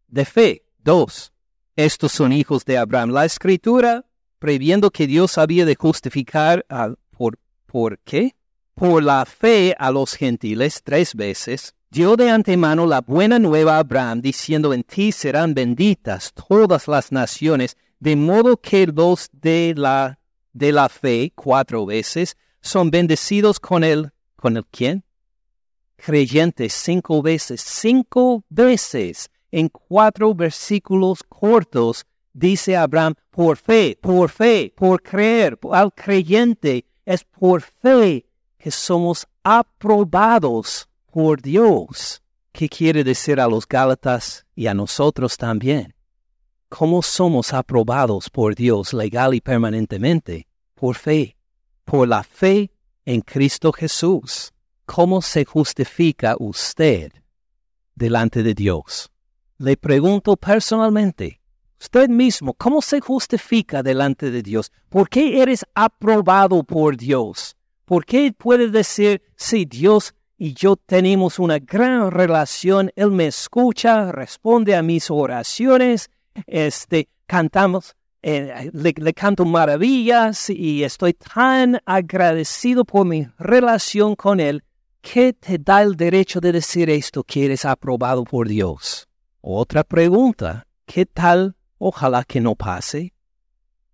De 0.08 0.24
fe. 0.24 0.64
Dos. 0.78 1.32
Estos 1.76 2.12
son 2.12 2.32
hijos 2.32 2.64
de 2.64 2.76
Abraham. 2.76 3.10
La 3.10 3.24
escritura, 3.24 4.04
previendo 4.38 4.90
que 4.90 5.06
Dios 5.06 5.38
había 5.38 5.64
de 5.64 5.76
justificar 5.76 6.66
al, 6.68 6.98
por, 7.10 7.38
¿por 7.66 8.00
qué? 8.00 8.34
Por 8.74 9.04
la 9.04 9.24
fe 9.24 9.76
a 9.78 9.92
los 9.92 10.14
gentiles 10.14 10.82
tres 10.82 11.14
veces, 11.14 11.76
dio 11.90 12.16
de 12.16 12.28
antemano 12.28 12.86
la 12.86 13.02
buena 13.02 13.38
nueva 13.38 13.76
a 13.76 13.78
Abraham, 13.78 14.20
diciendo, 14.20 14.74
en 14.74 14.82
ti 14.82 15.12
serán 15.12 15.54
benditas 15.54 16.32
todas 16.32 16.88
las 16.88 17.12
naciones, 17.12 17.76
de 18.00 18.16
modo 18.16 18.56
que 18.56 18.88
los 18.88 19.30
de 19.30 19.74
la, 19.76 20.18
de 20.52 20.72
la 20.72 20.88
fe, 20.88 21.32
cuatro 21.36 21.86
veces, 21.86 22.36
son 22.60 22.90
bendecidos 22.90 23.60
con 23.60 23.84
él. 23.84 24.10
¿Con 24.34 24.56
el 24.56 24.66
quién? 24.66 25.04
Creyentes, 25.94 26.72
cinco 26.72 27.22
veces, 27.22 27.60
cinco 27.60 28.44
veces, 28.48 29.30
en 29.52 29.68
cuatro 29.68 30.34
versículos 30.34 31.22
cortos, 31.22 32.06
dice 32.32 32.76
Abraham, 32.76 33.14
por 33.30 33.56
fe, 33.56 33.96
por 34.02 34.30
fe, 34.30 34.72
por 34.76 35.00
creer, 35.00 35.56
al 35.70 35.94
creyente, 35.94 36.86
es 37.06 37.22
por 37.22 37.62
fe 37.62 38.26
que 38.64 38.70
somos 38.70 39.26
aprobados 39.42 40.88
por 41.12 41.42
Dios. 41.42 42.22
¿Qué 42.50 42.66
quiere 42.66 43.04
decir 43.04 43.38
a 43.38 43.46
los 43.46 43.68
Gálatas 43.68 44.46
y 44.54 44.68
a 44.68 44.72
nosotros 44.72 45.36
también? 45.36 45.94
¿Cómo 46.70 47.02
somos 47.02 47.52
aprobados 47.52 48.30
por 48.30 48.54
Dios 48.54 48.94
legal 48.94 49.34
y 49.34 49.42
permanentemente? 49.42 50.46
Por 50.74 50.94
fe, 50.94 51.36
por 51.84 52.08
la 52.08 52.22
fe 52.22 52.70
en 53.04 53.20
Cristo 53.20 53.70
Jesús. 53.70 54.54
¿Cómo 54.86 55.20
se 55.20 55.44
justifica 55.44 56.34
usted 56.38 57.12
delante 57.94 58.42
de 58.42 58.54
Dios? 58.54 59.10
Le 59.58 59.76
pregunto 59.76 60.38
personalmente, 60.38 61.38
usted 61.78 62.08
mismo, 62.08 62.54
¿cómo 62.54 62.80
se 62.80 63.02
justifica 63.02 63.82
delante 63.82 64.30
de 64.30 64.42
Dios? 64.42 64.72
¿Por 64.88 65.10
qué 65.10 65.42
eres 65.42 65.66
aprobado 65.74 66.64
por 66.64 66.96
Dios? 66.96 67.58
¿Por 67.84 68.04
qué 68.04 68.32
puede 68.32 68.70
decir, 68.70 69.22
si 69.36 69.64
Dios 69.64 70.14
y 70.36 70.54
yo 70.54 70.76
tenemos 70.76 71.38
una 71.38 71.58
gran 71.58 72.10
relación. 72.10 72.90
Él 72.96 73.10
me 73.10 73.26
escucha, 73.26 74.12
responde 74.12 74.74
a 74.74 74.82
mis 74.82 75.10
oraciones, 75.10 76.10
este, 76.46 77.08
cantamos, 77.26 77.94
eh, 78.22 78.70
le, 78.72 79.14
canto 79.14 79.44
maravillas 79.44 80.50
y 80.50 80.82
estoy 80.82 81.14
tan 81.14 81.80
agradecido 81.84 82.84
por 82.84 83.06
mi 83.06 83.26
relación 83.38 84.16
con 84.16 84.40
Él 84.40 84.64
que 85.00 85.34
te 85.34 85.58
da 85.58 85.82
el 85.82 85.96
derecho 85.96 86.40
de 86.40 86.52
decir 86.52 86.88
esto 86.88 87.22
que 87.22 87.44
eres 87.44 87.64
aprobado 87.64 88.24
por 88.24 88.48
Dios. 88.48 89.06
Otra 89.40 89.84
pregunta, 89.84 90.66
¿qué 90.86 91.04
tal? 91.04 91.54
Ojalá 91.78 92.24
que 92.24 92.40
no 92.40 92.54
pase. 92.54 93.12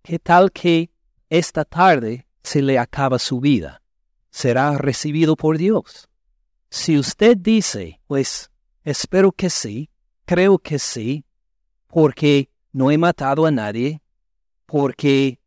¿Qué 0.01 0.17
tal 0.17 0.51
que 0.51 0.89
esta 1.29 1.65
tarde 1.65 2.25
se 2.41 2.61
le 2.61 2.79
acaba 2.79 3.19
su 3.19 3.39
vida, 3.39 3.80
será 4.31 4.77
recibido 4.77 5.35
por 5.35 5.57
Dios. 5.57 6.09
Si 6.69 6.97
usted 6.97 7.37
dice, 7.37 7.99
pues 8.07 8.49
espero 8.83 9.31
que 9.31 9.49
sí, 9.49 9.89
creo 10.25 10.57
que 10.57 10.79
sí, 10.79 11.25
porque 11.87 12.49
no 12.71 12.89
he 12.89 12.97
matado 12.97 13.45
a 13.45 13.51
nadie, 13.51 14.01
porque 14.65 15.39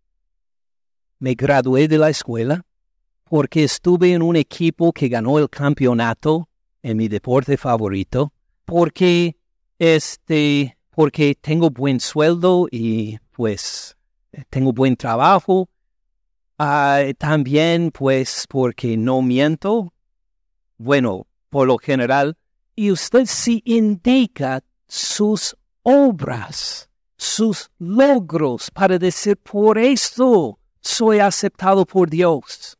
me 1.18 1.34
gradué 1.34 1.88
de 1.88 1.98
la 1.98 2.10
escuela, 2.10 2.64
porque 3.24 3.64
estuve 3.64 4.12
en 4.12 4.22
un 4.22 4.36
equipo 4.36 4.92
que 4.92 5.08
ganó 5.08 5.38
el 5.38 5.48
campeonato 5.48 6.48
en 6.82 6.98
mi 6.98 7.08
deporte 7.08 7.56
favorito, 7.56 8.32
porque 8.66 9.36
este, 9.78 10.76
porque 10.90 11.34
tengo 11.40 11.70
buen 11.70 12.00
sueldo 12.00 12.68
y 12.70 13.18
pues 13.32 13.96
tengo 14.50 14.72
buen 14.72 14.96
trabajo, 14.96 15.68
ah, 16.58 17.02
también 17.18 17.90
pues 17.90 18.46
porque 18.48 18.96
no 18.96 19.22
miento, 19.22 19.92
bueno, 20.76 21.26
por 21.50 21.66
lo 21.66 21.78
general, 21.78 22.36
y 22.74 22.90
usted 22.90 23.26
sí 23.26 23.62
indica 23.64 24.62
sus 24.88 25.56
obras, 25.82 26.88
sus 27.16 27.70
logros 27.78 28.70
para 28.70 28.98
decir, 28.98 29.36
por 29.36 29.78
eso 29.78 30.58
soy 30.80 31.20
aceptado 31.20 31.86
por 31.86 32.10
Dios. 32.10 32.76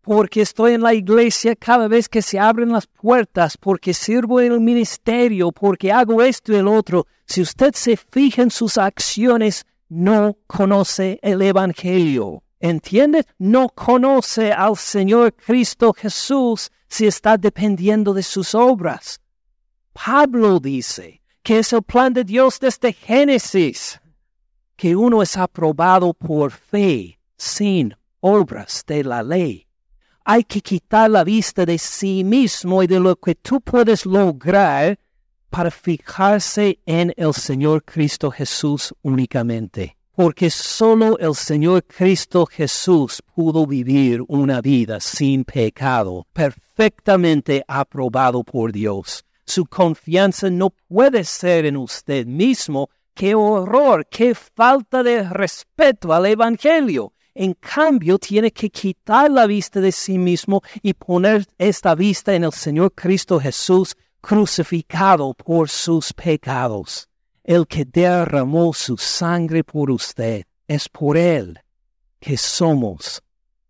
Porque 0.00 0.42
estoy 0.42 0.72
en 0.72 0.82
la 0.82 0.94
iglesia 0.94 1.54
cada 1.54 1.86
vez 1.86 2.08
que 2.08 2.22
se 2.22 2.38
abren 2.38 2.72
las 2.72 2.88
puertas, 2.88 3.56
porque 3.56 3.94
sirvo 3.94 4.40
en 4.40 4.52
el 4.52 4.60
ministerio, 4.60 5.52
porque 5.52 5.92
hago 5.92 6.22
esto 6.22 6.52
y 6.52 6.56
el 6.56 6.66
otro. 6.66 7.06
Si 7.24 7.40
usted 7.40 7.72
se 7.74 7.96
fija 7.96 8.42
en 8.42 8.50
sus 8.50 8.78
acciones, 8.78 9.64
no 9.88 10.36
conoce 10.48 11.20
el 11.22 11.40
Evangelio. 11.40 12.42
¿Entiende? 12.62 13.26
No 13.38 13.68
conoce 13.70 14.52
al 14.52 14.76
Señor 14.76 15.34
Cristo 15.34 15.92
Jesús 15.92 16.70
si 16.86 17.08
está 17.08 17.36
dependiendo 17.36 18.14
de 18.14 18.22
sus 18.22 18.54
obras. 18.54 19.20
Pablo 19.92 20.60
dice, 20.60 21.22
que 21.42 21.58
es 21.58 21.72
el 21.72 21.82
plan 21.82 22.12
de 22.12 22.22
Dios 22.22 22.60
desde 22.60 22.92
Génesis, 22.92 24.00
que 24.76 24.94
uno 24.94 25.22
es 25.22 25.36
aprobado 25.36 26.14
por 26.14 26.52
fe 26.52 27.18
sin 27.36 27.96
obras 28.20 28.84
de 28.86 29.02
la 29.02 29.24
ley. 29.24 29.66
Hay 30.24 30.44
que 30.44 30.60
quitar 30.60 31.10
la 31.10 31.24
vista 31.24 31.66
de 31.66 31.78
sí 31.78 32.22
mismo 32.22 32.80
y 32.84 32.86
de 32.86 33.00
lo 33.00 33.16
que 33.16 33.34
tú 33.34 33.60
puedes 33.60 34.06
lograr 34.06 35.00
para 35.50 35.72
fijarse 35.72 36.78
en 36.86 37.12
el 37.16 37.34
Señor 37.34 37.82
Cristo 37.82 38.30
Jesús 38.30 38.94
únicamente. 39.02 39.96
Porque 40.22 40.50
solo 40.50 41.18
el 41.18 41.34
Señor 41.34 41.82
Cristo 41.82 42.46
Jesús 42.46 43.20
pudo 43.34 43.66
vivir 43.66 44.22
una 44.28 44.60
vida 44.60 45.00
sin 45.00 45.42
pecado, 45.42 46.28
perfectamente 46.32 47.64
aprobado 47.66 48.44
por 48.44 48.70
Dios. 48.70 49.24
Su 49.44 49.66
confianza 49.66 50.48
no 50.48 50.70
puede 50.70 51.24
ser 51.24 51.66
en 51.66 51.76
usted 51.76 52.24
mismo. 52.24 52.88
¡Qué 53.14 53.34
horror! 53.34 54.06
¡Qué 54.08 54.36
falta 54.36 55.02
de 55.02 55.28
respeto 55.28 56.12
al 56.12 56.26
Evangelio! 56.26 57.14
En 57.34 57.54
cambio, 57.54 58.16
tiene 58.16 58.52
que 58.52 58.70
quitar 58.70 59.28
la 59.28 59.48
vista 59.48 59.80
de 59.80 59.90
sí 59.90 60.18
mismo 60.18 60.62
y 60.82 60.94
poner 60.94 61.48
esta 61.58 61.96
vista 61.96 62.32
en 62.32 62.44
el 62.44 62.52
Señor 62.52 62.92
Cristo 62.94 63.40
Jesús 63.40 63.96
crucificado 64.20 65.34
por 65.34 65.68
sus 65.68 66.12
pecados. 66.12 67.08
El 67.44 67.66
que 67.66 67.84
derramó 67.84 68.72
su 68.72 68.96
sangre 68.96 69.64
por 69.64 69.90
usted, 69.90 70.44
es 70.68 70.88
por 70.88 71.16
él 71.16 71.58
que 72.20 72.36
somos 72.36 73.22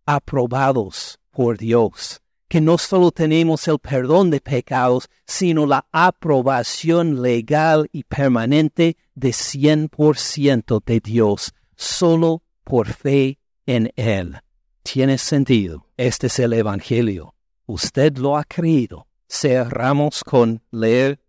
aprobados 0.04 1.18
por 1.30 1.56
Dios 1.56 2.22
que 2.52 2.60
no 2.60 2.76
solo 2.76 3.10
tenemos 3.12 3.66
el 3.66 3.78
perdón 3.78 4.28
de 4.28 4.38
pecados, 4.38 5.08
sino 5.26 5.64
la 5.64 5.86
aprobación 5.90 7.22
legal 7.22 7.88
y 7.92 8.02
permanente 8.02 8.98
de 9.14 9.30
100% 9.30 10.84
de 10.84 11.00
Dios, 11.00 11.54
solo 11.76 12.42
por 12.62 12.88
fe 12.88 13.38
en 13.64 13.90
Él. 13.96 14.36
Tiene 14.82 15.16
sentido. 15.16 15.86
Este 15.96 16.26
es 16.26 16.38
el 16.40 16.52
Evangelio. 16.52 17.34
Usted 17.64 18.18
lo 18.18 18.36
ha 18.36 18.44
creído. 18.44 19.06
Cerramos 19.26 20.22
con 20.22 20.60
leer 20.70 21.20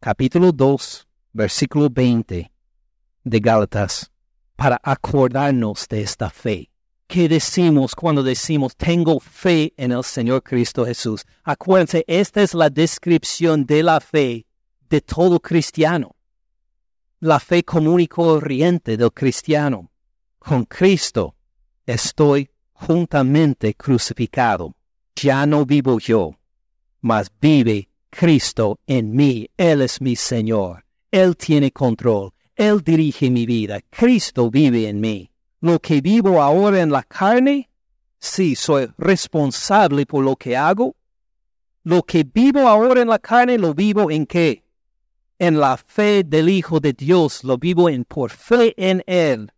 capítulo 0.00 0.50
2, 0.50 1.05
versículo 1.36 1.88
20 1.90 2.50
de 3.24 3.40
Gálatas 3.40 4.10
para 4.56 4.80
acordarnos 4.82 5.86
de 5.88 6.00
esta 6.00 6.30
fe. 6.30 6.70
¿Qué 7.06 7.28
decimos 7.28 7.94
cuando 7.94 8.22
decimos 8.22 8.74
tengo 8.74 9.20
fe 9.20 9.72
en 9.76 9.92
el 9.92 10.02
Señor 10.02 10.42
Cristo 10.42 10.84
Jesús? 10.84 11.24
Acuérdense, 11.44 12.04
esta 12.08 12.42
es 12.42 12.52
la 12.54 12.68
descripción 12.68 13.64
de 13.64 13.82
la 13.82 14.00
fe 14.00 14.46
de 14.88 15.00
todo 15.00 15.38
cristiano. 15.38 16.16
La 17.20 17.38
fe 17.38 17.62
común 17.62 18.00
y 18.00 18.08
corriente 18.08 18.96
del 18.96 19.12
cristiano. 19.12 19.90
Con 20.38 20.64
Cristo 20.64 21.36
estoy 21.84 22.50
juntamente 22.72 23.74
crucificado. 23.74 24.74
Ya 25.14 25.46
no 25.46 25.64
vivo 25.64 25.98
yo, 25.98 26.36
mas 27.00 27.30
vive 27.40 27.88
Cristo 28.10 28.78
en 28.86 29.14
mí. 29.14 29.48
Él 29.56 29.82
es 29.82 30.00
mi 30.00 30.16
Señor. 30.16 30.85
Él 31.10 31.36
tiene 31.36 31.70
control. 31.70 32.32
Él 32.54 32.82
dirige 32.82 33.30
mi 33.30 33.46
vida. 33.46 33.80
Cristo 33.90 34.50
vive 34.50 34.88
en 34.88 35.00
mí. 35.00 35.30
Lo 35.60 35.78
que 35.78 36.00
vivo 36.00 36.42
ahora 36.42 36.80
en 36.80 36.90
la 36.90 37.02
carne, 37.02 37.68
sí, 38.18 38.54
soy 38.54 38.88
responsable 38.98 40.06
por 40.06 40.24
lo 40.24 40.36
que 40.36 40.56
hago. 40.56 40.96
Lo 41.82 42.02
que 42.02 42.24
vivo 42.24 42.66
ahora 42.66 43.02
en 43.02 43.08
la 43.08 43.18
carne, 43.18 43.58
lo 43.58 43.74
vivo 43.74 44.10
en 44.10 44.26
qué? 44.26 44.64
En 45.38 45.60
la 45.60 45.76
fe 45.76 46.24
del 46.24 46.48
Hijo 46.48 46.80
de 46.80 46.92
Dios, 46.94 47.44
lo 47.44 47.58
vivo 47.58 47.88
en 47.88 48.04
por 48.04 48.30
fe 48.30 48.74
en 48.76 49.04
Él, 49.06 49.52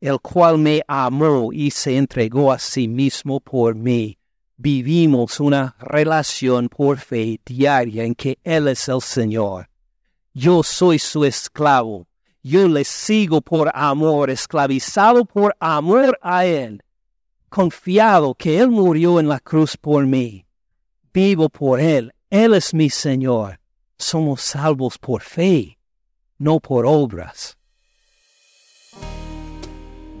el 0.00 0.20
cual 0.20 0.58
me 0.58 0.82
amó 0.86 1.52
y 1.52 1.70
se 1.70 1.96
entregó 1.96 2.52
a 2.52 2.58
sí 2.58 2.88
mismo 2.88 3.40
por 3.40 3.74
mí. 3.74 4.18
Vivimos 4.56 5.40
una 5.40 5.74
relación 5.78 6.68
por 6.68 6.98
fe 6.98 7.40
diaria 7.46 8.04
en 8.04 8.14
que 8.14 8.38
Él 8.44 8.68
es 8.68 8.88
el 8.88 9.00
Señor. 9.00 9.69
Yo 10.32 10.62
soy 10.62 10.98
su 10.98 11.24
esclavo 11.24 12.06
yo 12.42 12.68
le 12.68 12.84
sigo 12.84 13.42
por 13.42 13.70
amor, 13.74 14.30
esclavizado 14.30 15.26
por 15.26 15.54
amor 15.60 16.18
a 16.22 16.46
Él, 16.46 16.82
confiado 17.50 18.34
que 18.34 18.58
Él 18.58 18.70
murió 18.70 19.20
en 19.20 19.28
la 19.28 19.40
cruz 19.40 19.76
por 19.76 20.06
mí. 20.06 20.46
Vivo 21.12 21.50
por 21.50 21.80
Él, 21.80 22.14
Él 22.30 22.54
es 22.54 22.72
mi 22.72 22.88
Señor. 22.88 23.60
Somos 23.98 24.40
salvos 24.40 24.96
por 24.96 25.20
fe, 25.20 25.78
no 26.38 26.60
por 26.60 26.86
obras. 26.86 27.58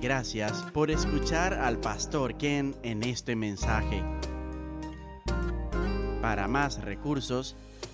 Gracias 0.02 0.62
por 0.74 0.90
escuchar 0.90 1.54
al 1.54 1.78
pastor 1.78 2.36
Ken 2.36 2.76
en 2.82 3.02
este 3.02 3.34
mensaje. 3.34 4.02
Para 6.20 6.48
más 6.48 6.82
recursos, 6.82 7.56